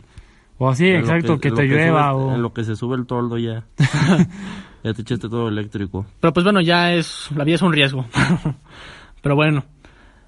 O 0.61 0.75
sí, 0.75 0.89
En 0.89 0.97
exacto, 1.01 1.39
que, 1.39 1.53
te 1.53 1.65
llueva 1.67 2.13
sube- 2.13 2.25
o... 2.25 2.35
En 2.35 2.43
lo 2.43 2.53
que 2.55 2.65
se 2.65 2.75
sube 2.77 2.97
el 2.97 3.07
toldo 3.07 3.37
ya. 3.39 3.65
ya 4.89 4.95
te 4.95 5.03
echaste 5.03 5.29
todo 5.29 5.49
eléctrico. 5.49 6.07
Pero 6.21 6.33
pues 6.33 6.45
bueno, 6.45 6.61
ya 6.61 6.93
es, 6.95 7.29
la 7.35 7.45
vida 7.45 7.57
es 7.57 7.63
un 7.63 7.73
riesgo. 7.73 8.07
Pero 9.23 9.35
bueno, 9.35 9.65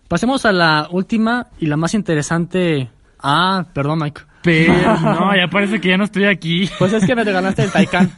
pasemos 0.09 0.44
a 0.44 0.53
la 0.53 0.88
última 0.90 1.46
y 1.59 1.66
la 1.66 1.77
más 1.77 1.94
interesante. 1.94 2.90
Ah, 3.23 3.66
perdón, 3.73 4.01
Mike. 4.01 4.23
Pero, 4.42 4.73
no, 5.03 5.37
ya 5.37 5.49
parece 5.49 5.81
que 5.81 5.88
ya 5.88 5.96
no 5.99 6.05
estoy 6.05 6.25
aquí. 6.25 6.68
Pues 6.79 6.92
es 6.92 7.05
que 7.05 7.14
me 7.14 7.25
regalaste 7.25 7.62
el 7.64 7.70
Taycan. 7.70 8.11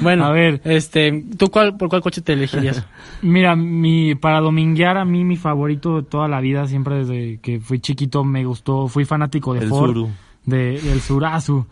Bueno, 0.00 0.24
A 0.24 0.30
ver. 0.30 0.60
este, 0.64 1.24
¿tú 1.36 1.50
cuál, 1.50 1.76
por 1.76 1.88
cuál 1.88 2.00
coche 2.02 2.22
te 2.22 2.32
elegirías? 2.32 2.86
Mira, 3.22 3.56
mi, 3.56 4.14
para 4.14 4.40
dominguear 4.40 4.96
a 4.96 5.04
mí 5.04 5.24
mi 5.24 5.36
favorito 5.36 5.96
de 5.96 6.02
toda 6.08 6.28
la 6.28 6.40
vida, 6.40 6.66
siempre 6.66 7.04
desde 7.04 7.38
que 7.40 7.60
fui 7.60 7.80
chiquito 7.80 8.24
me 8.24 8.44
gustó, 8.44 8.88
fui 8.88 9.04
fanático 9.04 9.54
de 9.54 9.60
El 9.60 9.68
Ford. 9.68 9.92
Suru. 9.92 10.10
De, 10.44 10.80
del 10.80 11.00
Surazu. 11.00 11.66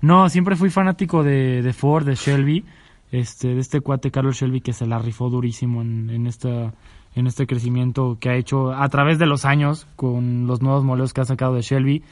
No, 0.00 0.28
siempre 0.28 0.54
fui 0.56 0.70
fanático 0.70 1.22
de, 1.24 1.62
de 1.62 1.72
Ford, 1.72 2.06
de 2.06 2.14
Shelby, 2.14 2.64
este, 3.10 3.48
de 3.54 3.60
este 3.60 3.80
cuate 3.80 4.10
Carlos 4.10 4.36
Shelby 4.36 4.60
que 4.60 4.72
se 4.72 4.86
la 4.86 4.98
rifó 4.98 5.30
durísimo 5.30 5.82
en, 5.82 6.10
en 6.10 6.26
esta 6.26 6.72
en 7.16 7.26
este 7.26 7.46
crecimiento 7.48 8.18
que 8.20 8.30
ha 8.30 8.36
hecho 8.36 8.72
a 8.72 8.88
través 8.88 9.18
de 9.18 9.26
los 9.26 9.44
años 9.44 9.88
con 9.96 10.46
los 10.46 10.62
nuevos 10.62 10.84
modelos 10.84 11.12
que 11.12 11.20
ha 11.20 11.24
sacado 11.24 11.54
de 11.54 11.62
Shelby. 11.62 12.04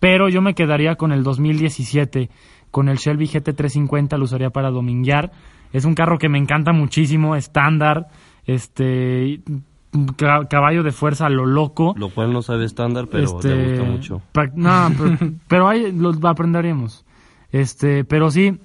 Pero 0.00 0.28
yo 0.28 0.42
me 0.42 0.54
quedaría 0.54 0.96
con 0.96 1.12
el 1.12 1.22
2017, 1.22 2.30
con 2.72 2.88
el 2.88 2.96
Shelby 2.96 3.26
GT350, 3.28 4.16
lo 4.18 4.24
usaría 4.24 4.50
para 4.50 4.70
dominguear. 4.70 5.30
Es 5.72 5.84
un 5.84 5.94
carro 5.94 6.18
que 6.18 6.28
me 6.28 6.38
encanta 6.38 6.72
muchísimo, 6.72 7.36
estándar, 7.36 8.08
este 8.44 9.40
ca- 10.16 10.46
caballo 10.48 10.82
de 10.82 10.90
fuerza 10.92 11.28
lo 11.28 11.46
loco. 11.46 11.94
Lo 11.96 12.08
cual 12.10 12.32
no 12.32 12.42
sabe 12.42 12.64
estándar, 12.64 13.06
pero 13.10 13.24
Este, 13.24 13.54
le 13.54 13.68
gusta 13.78 13.84
mucho. 13.84 14.22
No, 14.54 14.88
pero, 14.98 15.16
pero 15.48 15.68
ahí 15.68 15.92
lo 15.92 16.10
aprenderemos. 16.28 17.04
Este, 17.52 18.04
pero 18.04 18.30
sí, 18.30 18.58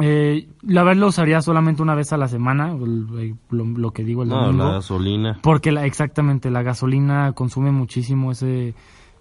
eh, 0.00 0.48
la 0.62 0.82
verdad 0.82 1.00
lo 1.00 1.06
usaría 1.08 1.40
solamente 1.42 1.82
una 1.82 1.94
vez 1.94 2.12
a 2.12 2.16
la 2.16 2.28
semana, 2.28 2.74
lo, 2.74 3.64
lo 3.64 3.90
que 3.92 4.04
digo 4.04 4.22
el 4.22 4.28
No, 4.28 4.42
domingo. 4.46 4.64
la 4.64 4.72
gasolina. 4.72 5.38
Porque 5.42 5.72
la, 5.72 5.86
exactamente, 5.86 6.50
la 6.50 6.62
gasolina 6.62 7.32
consume 7.32 7.70
muchísimo 7.72 8.32
ese, 8.32 8.74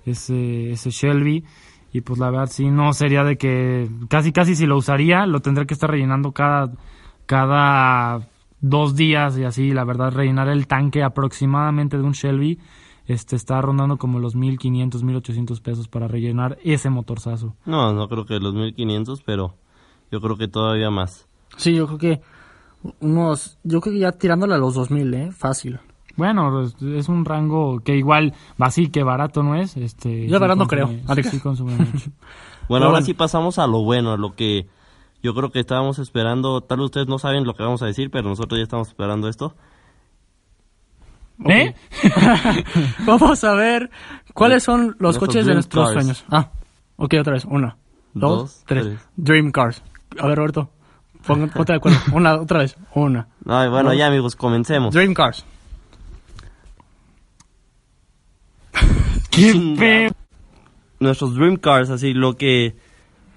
ese, 0.06 0.72
ese 0.72 0.90
Shelby. 0.90 1.44
Y 1.94 2.02
pues 2.02 2.20
la 2.20 2.30
verdad 2.30 2.50
sí, 2.52 2.70
no 2.70 2.92
sería 2.92 3.24
de 3.24 3.38
que 3.38 3.90
casi 4.10 4.34
casi 4.34 4.56
si 4.56 4.66
lo 4.66 4.76
usaría, 4.76 5.26
lo 5.26 5.40
tendré 5.40 5.66
que 5.66 5.74
estar 5.74 5.90
rellenando 5.90 6.34
cada, 6.34 6.72
cada 7.26 8.28
dos 8.62 8.96
días 8.96 9.38
y 9.38 9.44
así, 9.44 9.72
la 9.72 9.84
verdad, 9.86 10.12
rellenar 10.12 10.50
el 10.50 10.68
tanque 10.68 11.04
aproximadamente 11.04 11.98
de 11.98 12.04
un 12.04 12.12
Shelby, 12.12 12.60
este 13.08 13.36
está 13.36 13.62
rondando 13.62 13.98
como 13.98 14.20
los 14.20 14.36
1500, 14.36 15.04
1800 15.04 15.62
pesos 15.62 15.88
para 15.88 16.08
rellenar 16.08 16.58
ese 16.64 16.90
motorzazo. 16.90 17.56
No, 17.66 17.94
no 17.94 18.08
creo 18.10 18.26
que 18.26 18.40
los 18.40 18.54
1500, 18.54 19.22
pero 19.22 19.54
yo 20.12 20.22
creo 20.22 20.38
que 20.38 20.48
todavía 20.48 20.90
más. 20.90 21.28
Sí, 21.58 21.74
yo 21.74 21.88
creo 21.88 21.98
que 21.98 22.22
unos, 23.00 23.58
yo 23.64 23.82
creo 23.82 23.94
que 23.94 24.00
ya 24.00 24.12
tirándole 24.12 24.54
a 24.56 24.58
los 24.58 24.76
2000, 24.76 25.14
eh, 25.14 25.32
fácil. 25.32 25.80
Bueno, 26.18 26.62
es, 26.64 27.10
un 27.10 27.26
rango 27.26 27.80
que 27.82 27.98
igual 27.98 28.34
va 28.62 28.68
así 28.68 28.88
que 28.88 29.04
barato 29.04 29.44
no 29.44 29.56
es, 29.56 29.76
este 29.76 30.28
Yo 30.28 30.40
barato 30.40 30.60
no 30.60 30.66
consume- 30.68 31.02
creo. 31.06 31.24
Sí, 31.24 31.30
sí 31.30 31.40
consume 31.40 31.76
mucho. 31.78 32.10
Bueno, 32.70 32.86
ahora 32.86 32.98
bueno. 33.00 33.06
sí 33.06 33.14
pasamos 33.14 33.60
a 33.60 33.68
lo 33.68 33.84
bueno, 33.84 34.14
a 34.14 34.18
lo 34.18 34.34
que 34.34 34.68
yo 35.22 35.34
creo 35.34 35.52
que 35.52 35.60
estábamos 35.60 36.00
esperando. 36.00 36.62
Tal 36.62 36.78
vez 36.78 36.86
ustedes 36.86 37.08
no 37.08 37.20
saben 37.20 37.44
lo 37.46 37.54
que 37.56 37.64
vamos 37.64 37.82
a 37.82 37.86
decir, 37.88 38.12
pero 38.12 38.30
nosotros 38.30 38.58
ya 38.60 38.64
estamos 38.64 38.88
esperando 38.88 39.28
esto. 39.28 39.56
¿Eh? 41.50 41.76
Vamos 43.06 43.44
a 43.44 43.54
ver 43.56 43.90
cuáles 44.34 44.64
son 44.64 44.96
los 45.00 45.18
Nuestros 45.18 45.28
coches 45.28 45.46
de 45.46 45.54
nuestros 45.54 45.86
cars. 45.90 45.94
sueños. 45.94 46.26
Ah, 46.30 46.50
ok, 46.96 47.14
otra 47.20 47.34
vez. 47.34 47.44
Una, 47.46 47.76
dos, 48.14 48.40
Dos, 48.40 48.64
tres. 48.66 48.86
tres. 48.86 49.00
Dream 49.18 49.52
Cars. 49.52 49.84
A 50.20 50.28
ver, 50.28 50.38
Roberto. 50.38 50.70
pon- 51.26 51.50
Ponte 51.50 51.74
de 51.74 51.78
acuerdo. 51.78 51.98
Una, 52.14 52.36
otra 52.36 52.60
vez. 52.60 52.76
Una. 52.94 53.28
Ay, 53.48 53.70
bueno, 53.70 53.90
No. 53.90 53.94
ya 53.96 54.08
amigos, 54.08 54.36
comencemos. 54.36 54.94
Dream 54.94 55.14
Cars. 55.14 55.46
Nuestros 61.00 61.36
dream 61.36 61.58
cars, 61.58 61.90
así 61.90 62.14
lo 62.14 62.38
que 62.38 62.76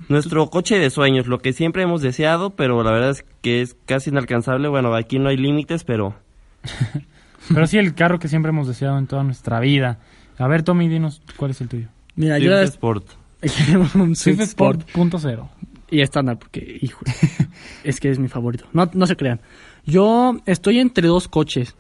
nuestro 0.09 0.49
coche 0.49 0.79
de 0.79 0.91
sueños, 0.91 1.27
lo 1.27 1.41
que 1.41 1.53
siempre 1.53 1.83
hemos 1.83 2.01
deseado, 2.03 2.51
pero 2.51 2.83
la 2.85 2.93
verdad 2.93 3.11
es 3.11 3.25
que 3.43 3.63
es 3.63 3.77
casi 3.85 4.11
inalcanzable. 4.11 4.69
Bueno, 4.69 4.95
aquí 4.95 5.19
no 5.19 5.29
hay 5.29 5.37
límites, 5.37 5.85
pero 5.85 6.15
Pero 7.53 7.67
sí, 7.67 7.79
el 7.79 7.95
carro 7.95 8.19
que 8.19 8.29
siempre 8.29 8.51
hemos 8.51 8.69
deseado 8.69 8.99
en 8.99 9.07
toda 9.07 9.25
nuestra 9.25 9.59
vida. 9.61 9.99
A 10.39 10.47
ver, 10.47 10.63
Tommy, 10.63 10.89
dinos 10.89 11.23
cuál 11.37 11.51
es 11.53 11.61
el 11.61 11.69
tuyo. 11.69 11.89
Mira, 12.15 12.39
yo 12.39 12.51
Swift 12.51 12.63
es 12.63 12.71
Sport. 12.71 13.05
un 13.95 14.15
Swift 14.17 14.37
Swift 14.37 14.41
Sport 14.41 14.81
Sport 14.81 14.93
punto 14.93 15.19
cero. 15.19 15.49
Y 15.91 16.01
estándar, 16.01 16.39
porque, 16.39 16.79
hijo, 16.81 17.01
es 17.85 18.01
que 18.01 18.11
es 18.11 18.19
mi 18.19 18.29
favorito. 18.29 18.65
No, 18.73 18.89
no 18.93 19.07
se 19.07 19.17
crean. 19.17 19.41
Yo 19.85 20.37
estoy 20.47 20.81
entre 20.81 21.09
dos 21.09 21.29
coches. 21.29 21.75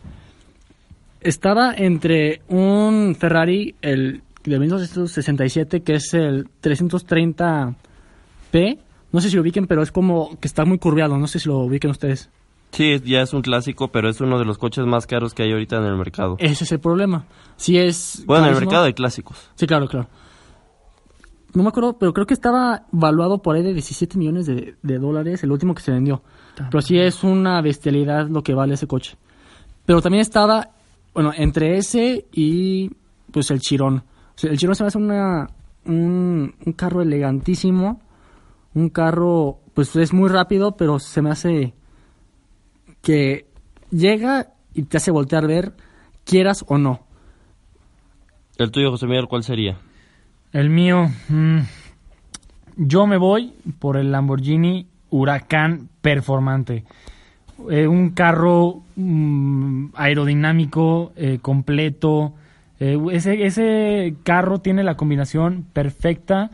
Estaba 1.20 1.74
entre 1.74 2.42
un 2.48 3.16
Ferrari, 3.18 3.74
el 3.82 4.22
de 4.44 4.58
1967, 4.58 5.82
que 5.82 5.94
es 5.94 6.14
el 6.14 6.48
330P. 6.62 8.78
No 9.10 9.20
sé 9.20 9.30
si 9.30 9.36
lo 9.36 9.42
ubiquen, 9.42 9.66
pero 9.66 9.82
es 9.82 9.92
como 9.92 10.38
que 10.40 10.48
está 10.48 10.64
muy 10.64 10.78
curveado. 10.78 11.18
No 11.18 11.26
sé 11.26 11.38
si 11.38 11.48
lo 11.48 11.58
ubiquen 11.58 11.90
ustedes. 11.90 12.30
Sí, 12.70 13.00
ya 13.04 13.22
es 13.22 13.32
un 13.32 13.42
clásico, 13.42 13.88
pero 13.88 14.08
es 14.08 14.20
uno 14.20 14.38
de 14.38 14.44
los 14.44 14.58
coches 14.58 14.84
más 14.84 15.06
caros 15.06 15.34
que 15.34 15.42
hay 15.42 15.52
ahorita 15.52 15.76
en 15.76 15.84
el 15.84 15.96
mercado. 15.96 16.36
Ese 16.38 16.64
es 16.64 16.72
el 16.72 16.80
problema. 16.80 17.24
Si 17.56 17.78
es. 17.78 18.22
Bueno, 18.26 18.46
en 18.46 18.54
el 18.54 18.60
mercado 18.60 18.84
de 18.84 18.94
clásicos. 18.94 19.50
Sí, 19.54 19.66
claro, 19.66 19.88
claro. 19.88 20.08
No 21.54 21.62
me 21.62 21.70
acuerdo, 21.70 21.98
pero 21.98 22.12
creo 22.12 22.26
que 22.26 22.34
estaba 22.34 22.86
valuado 22.92 23.40
por 23.40 23.56
ahí 23.56 23.62
de 23.62 23.72
17 23.72 24.18
millones 24.18 24.46
de, 24.46 24.76
de 24.82 24.98
dólares, 24.98 25.42
el 25.42 25.52
último 25.52 25.74
que 25.74 25.82
se 25.82 25.92
vendió. 25.92 26.22
Pero 26.70 26.82
sí 26.82 26.98
es 26.98 27.24
una 27.24 27.60
bestialidad 27.62 28.28
lo 28.28 28.42
que 28.42 28.54
vale 28.54 28.74
ese 28.74 28.86
coche. 28.86 29.16
Pero 29.86 30.02
también 30.02 30.20
estaba, 30.20 30.70
bueno, 31.14 31.32
entre 31.34 31.78
ese 31.78 32.26
y 32.32 32.90
pues 33.30 33.50
el 33.50 33.60
Chirón. 33.60 33.96
O 33.96 34.38
sea, 34.38 34.50
el 34.50 34.58
Chirón 34.58 34.74
se 34.74 34.82
me 34.82 34.88
hace 34.88 34.98
una, 34.98 35.48
un, 35.86 36.54
un 36.64 36.72
carro 36.74 37.00
elegantísimo. 37.00 38.02
Un 38.74 38.90
carro, 38.90 39.60
pues 39.72 39.96
es 39.96 40.12
muy 40.12 40.28
rápido, 40.28 40.76
pero 40.76 40.98
se 40.98 41.22
me 41.22 41.30
hace 41.30 41.74
que 43.00 43.46
llega 43.90 44.52
y 44.74 44.82
te 44.82 44.98
hace 44.98 45.10
voltear 45.10 45.44
a 45.44 45.48
ver, 45.48 45.74
quieras 46.24 46.64
o 46.68 46.78
no. 46.78 47.00
El 48.58 48.70
tuyo, 48.70 48.90
José 48.90 49.06
Miguel, 49.06 49.28
¿cuál 49.28 49.42
sería? 49.44 49.78
El 50.52 50.70
mío, 50.70 51.10
mm, 51.28 51.58
yo 52.76 53.06
me 53.06 53.18
voy 53.18 53.52
por 53.78 53.96
el 53.98 54.10
Lamborghini 54.10 54.86
Huracán 55.10 55.90
Performante. 56.00 56.84
Eh, 57.70 57.86
un 57.86 58.10
carro 58.10 58.82
mm, 58.96 59.88
aerodinámico, 59.94 61.12
eh, 61.16 61.38
completo. 61.42 62.34
Eh, 62.80 62.96
ese, 63.12 63.44
ese 63.44 64.14
carro 64.22 64.60
tiene 64.60 64.84
la 64.84 64.96
combinación 64.96 65.66
perfecta 65.72 66.50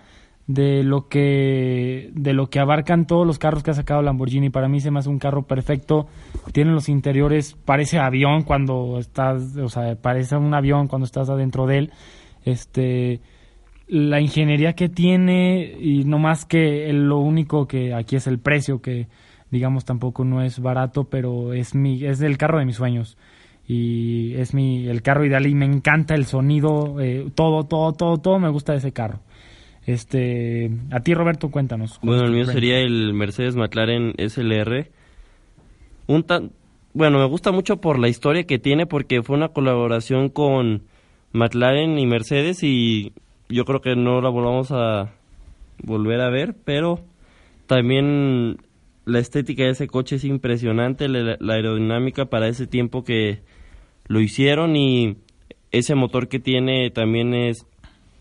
de 0.46 0.82
lo 0.82 1.08
que 1.08 2.10
de 2.14 2.34
lo 2.34 2.50
que 2.50 2.60
abarcan 2.60 3.06
todos 3.06 3.26
los 3.26 3.38
carros 3.38 3.62
que 3.62 3.70
ha 3.70 3.74
sacado 3.74 4.02
Lamborghini. 4.02 4.50
Para 4.50 4.68
mí 4.68 4.80
se 4.80 4.90
me 4.90 4.98
hace 4.98 5.08
un 5.08 5.18
carro 5.20 5.42
perfecto. 5.42 6.08
Tiene 6.52 6.72
los 6.72 6.88
interiores, 6.88 7.56
parece 7.64 7.98
avión 8.00 8.42
cuando 8.42 8.98
estás, 8.98 9.56
o 9.56 9.68
sea, 9.68 9.94
parece 9.94 10.36
un 10.36 10.52
avión 10.52 10.88
cuando 10.88 11.06
estás 11.06 11.30
adentro 11.30 11.66
de 11.66 11.78
él. 11.78 11.92
Este 12.44 13.20
la 13.86 14.20
ingeniería 14.20 14.72
que 14.74 14.88
tiene 14.88 15.76
y 15.80 16.04
no 16.04 16.18
más 16.18 16.44
que 16.46 16.88
el- 16.88 17.08
lo 17.08 17.18
único 17.18 17.66
que 17.66 17.92
aquí 17.94 18.16
es 18.16 18.26
el 18.26 18.38
precio 18.38 18.80
que 18.80 19.08
digamos 19.50 19.84
tampoco 19.84 20.24
no 20.24 20.42
es 20.42 20.58
barato, 20.60 21.04
pero 21.04 21.52
es 21.52 21.74
mi 21.74 22.04
es 22.04 22.20
el 22.22 22.38
carro 22.38 22.58
de 22.58 22.64
mis 22.64 22.76
sueños 22.76 23.16
y 23.68 24.34
es 24.34 24.52
mi 24.54 24.88
el 24.88 25.02
carro 25.02 25.24
ideal 25.24 25.46
y 25.46 25.54
me 25.54 25.64
encanta 25.66 26.14
el 26.14 26.24
sonido, 26.24 27.00
eh, 27.00 27.26
todo 27.34 27.64
todo 27.64 27.92
todo 27.92 28.16
todo 28.18 28.38
me 28.38 28.48
gusta 28.48 28.72
de 28.72 28.78
ese 28.78 28.92
carro. 28.92 29.20
Este, 29.86 30.70
a 30.90 31.00
ti 31.00 31.12
Roberto, 31.12 31.50
cuéntanos. 31.50 31.98
¿cuál 31.98 32.08
Bueno, 32.14 32.24
el 32.24 32.32
mío 32.32 32.46
sería 32.46 32.78
el 32.80 33.12
Mercedes 33.12 33.54
McLaren 33.54 34.14
SLR. 34.16 34.90
Un 36.06 36.22
tan, 36.22 36.52
bueno, 36.94 37.18
me 37.18 37.26
gusta 37.26 37.52
mucho 37.52 37.80
por 37.80 37.98
la 37.98 38.08
historia 38.08 38.44
que 38.44 38.58
tiene 38.58 38.86
porque 38.86 39.22
fue 39.22 39.36
una 39.36 39.48
colaboración 39.50 40.30
con 40.30 40.84
McLaren 41.32 41.98
y 41.98 42.06
Mercedes 42.06 42.62
y 42.62 43.12
yo 43.48 43.64
creo 43.64 43.80
que 43.80 43.96
no 43.96 44.20
la 44.20 44.28
volvamos 44.28 44.70
a 44.70 45.12
volver 45.82 46.20
a 46.20 46.30
ver, 46.30 46.54
pero 46.64 47.00
también 47.66 48.58
la 49.04 49.18
estética 49.18 49.64
de 49.64 49.70
ese 49.70 49.86
coche 49.86 50.16
es 50.16 50.24
impresionante, 50.24 51.08
la, 51.08 51.36
aerodinámica 51.54 52.26
para 52.26 52.48
ese 52.48 52.66
tiempo 52.66 53.04
que 53.04 53.42
lo 54.06 54.20
hicieron 54.20 54.76
y 54.76 55.16
ese 55.70 55.94
motor 55.94 56.28
que 56.28 56.38
tiene 56.38 56.90
también 56.90 57.34
es 57.34 57.66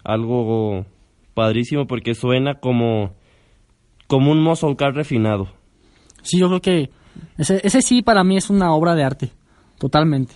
algo 0.03 0.85
padrísimo 1.33 1.87
porque 1.87 2.15
suena 2.15 2.55
como 2.55 3.13
como 4.07 4.31
un 4.31 4.43
muscle 4.43 4.75
car 4.75 4.93
refinado. 4.93 5.47
Sí, 6.21 6.39
yo 6.39 6.47
creo 6.47 6.61
que 6.61 6.89
ese, 7.37 7.61
ese 7.63 7.81
sí 7.81 8.01
para 8.01 8.23
mí 8.23 8.37
es 8.37 8.49
una 8.49 8.73
obra 8.73 8.95
de 8.95 9.03
arte, 9.03 9.31
totalmente. 9.79 10.35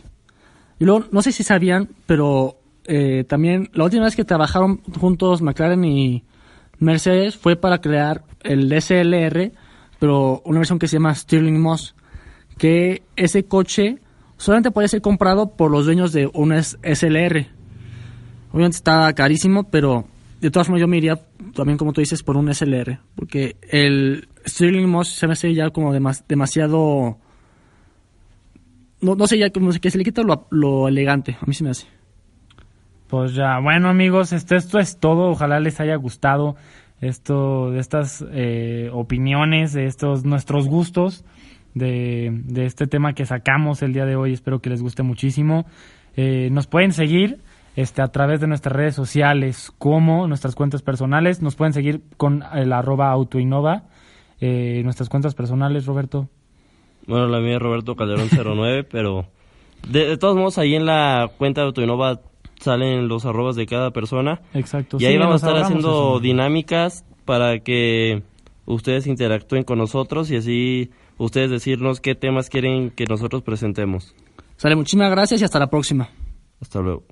Y 0.79 0.85
luego, 0.85 1.05
no 1.11 1.21
sé 1.21 1.31
si 1.31 1.43
sabían, 1.43 1.89
pero 2.05 2.57
eh, 2.87 3.23
también 3.27 3.69
la 3.73 3.83
última 3.83 4.05
vez 4.05 4.15
que 4.15 4.23
trabajaron 4.25 4.81
juntos 4.99 5.41
McLaren 5.41 5.83
y 5.85 6.23
Mercedes 6.79 7.35
fue 7.37 7.55
para 7.55 7.79
crear 7.81 8.23
el 8.43 8.71
SLR, 8.81 9.51
pero 9.99 10.41
una 10.45 10.59
versión 10.59 10.79
que 10.79 10.87
se 10.87 10.93
llama 10.97 11.13
Stirling 11.15 11.59
Moss, 11.61 11.95
que 12.57 13.03
ese 13.15 13.45
coche 13.45 13.99
solamente 14.37 14.71
puede 14.71 14.87
ser 14.87 15.01
comprado 15.01 15.55
por 15.55 15.71
los 15.71 15.85
dueños 15.85 16.13
de 16.13 16.29
un 16.33 16.53
SLR. 16.53 17.47
Obviamente 18.51 18.77
está 18.77 19.11
carísimo, 19.13 19.63
pero 19.65 20.05
de 20.39 20.51
todas 20.51 20.67
formas 20.67 20.81
yo 20.81 20.87
me 20.87 20.97
iría 20.97 21.19
también, 21.55 21.77
como 21.77 21.93
tú 21.93 22.01
dices, 22.01 22.23
por 22.23 22.37
un 22.37 22.53
SLR. 22.53 22.99
Porque 23.15 23.55
el 23.69 24.27
Stirling 24.47 24.87
Moss 24.89 25.09
se 25.09 25.27
me 25.27 25.33
hace 25.33 25.53
ya 25.53 25.69
como 25.71 25.93
demas- 25.93 26.23
demasiado... 26.27 27.17
No, 29.01 29.15
no 29.15 29.27
sé, 29.27 29.37
ya 29.37 29.51
como 29.51 29.71
que 29.71 29.91
se 29.91 29.97
le 29.97 30.03
quita 30.03 30.23
lo, 30.23 30.47
lo 30.49 30.87
elegante. 30.87 31.37
A 31.41 31.45
mí 31.45 31.53
se 31.53 31.63
me 31.63 31.69
hace. 31.71 31.85
Pues 33.07 33.33
ya, 33.33 33.59
bueno 33.59 33.89
amigos, 33.89 34.33
esto, 34.33 34.55
esto 34.55 34.79
es 34.79 34.99
todo. 34.99 35.29
Ojalá 35.29 35.59
les 35.59 35.79
haya 35.79 35.95
gustado 35.95 36.55
esto, 36.99 37.73
estas 37.75 38.25
eh, 38.31 38.89
opiniones, 38.91 39.75
estos 39.75 40.25
nuestros 40.25 40.67
gustos, 40.67 41.23
de, 41.73 42.31
de 42.31 42.65
este 42.65 42.87
tema 42.87 43.13
que 43.13 43.25
sacamos 43.25 43.81
el 43.81 43.93
día 43.93 44.05
de 44.05 44.15
hoy. 44.15 44.33
Espero 44.33 44.59
que 44.59 44.69
les 44.69 44.81
guste 44.81 45.03
muchísimo. 45.03 45.65
Eh, 46.17 46.49
nos 46.51 46.67
pueden 46.67 46.91
seguir 46.91 47.39
este, 47.77 48.01
a 48.01 48.07
través 48.07 48.41
de 48.41 48.47
nuestras 48.47 48.75
redes 48.75 48.95
sociales, 48.95 49.71
como 49.77 50.27
nuestras 50.27 50.55
cuentas 50.55 50.81
personales. 50.81 51.41
Nos 51.41 51.55
pueden 51.55 51.73
seguir 51.73 52.01
con 52.17 52.43
el 52.53 52.73
arroba 52.73 53.11
autoinova. 53.11 53.83
Eh, 54.41 54.81
nuestras 54.83 55.07
cuentas 55.07 55.33
personales, 55.33 55.85
Roberto. 55.85 56.27
Bueno, 57.05 57.27
la 57.27 57.39
mía 57.39 57.55
es 57.55 57.61
Roberto 57.61 57.95
Calderón 57.95 58.27
09, 58.31 58.83
pero 58.83 59.27
de, 59.87 60.07
de 60.07 60.17
todos 60.17 60.35
modos 60.35 60.57
ahí 60.57 60.75
en 60.75 60.85
la 60.85 61.29
cuenta 61.37 61.61
de 61.61 61.67
Autoinova 61.67 62.19
salen 62.59 63.07
los 63.07 63.25
arrobas 63.25 63.55
de 63.55 63.65
cada 63.65 63.91
persona. 63.91 64.41
Exacto. 64.53 64.97
Y 64.99 65.05
ahí 65.05 65.13
Sí, 65.13 65.17
vamos 65.19 65.43
a 65.43 65.47
estar 65.47 65.63
haciendo 65.63 66.15
eso. 66.15 66.19
dinámicas 66.19 67.05
para 67.25 67.59
que 67.59 68.23
ustedes 68.65 69.07
interactúen 69.07 69.63
con 69.63 69.77
nosotros 69.77 70.29
y 70.31 70.37
así 70.37 70.91
ustedes 71.17 71.49
decirnos 71.49 71.99
qué 71.99 72.15
temas 72.15 72.49
quieren 72.49 72.89
que 72.91 73.05
nosotros 73.05 73.41
presentemos. 73.43 74.15
Sale, 74.57 74.75
muchísimas 74.75 75.11
gracias 75.11 75.41
y 75.41 75.43
hasta 75.45 75.59
la 75.59 75.69
próxima. 75.69 76.09
Hasta 76.61 76.79
luego. 76.81 77.03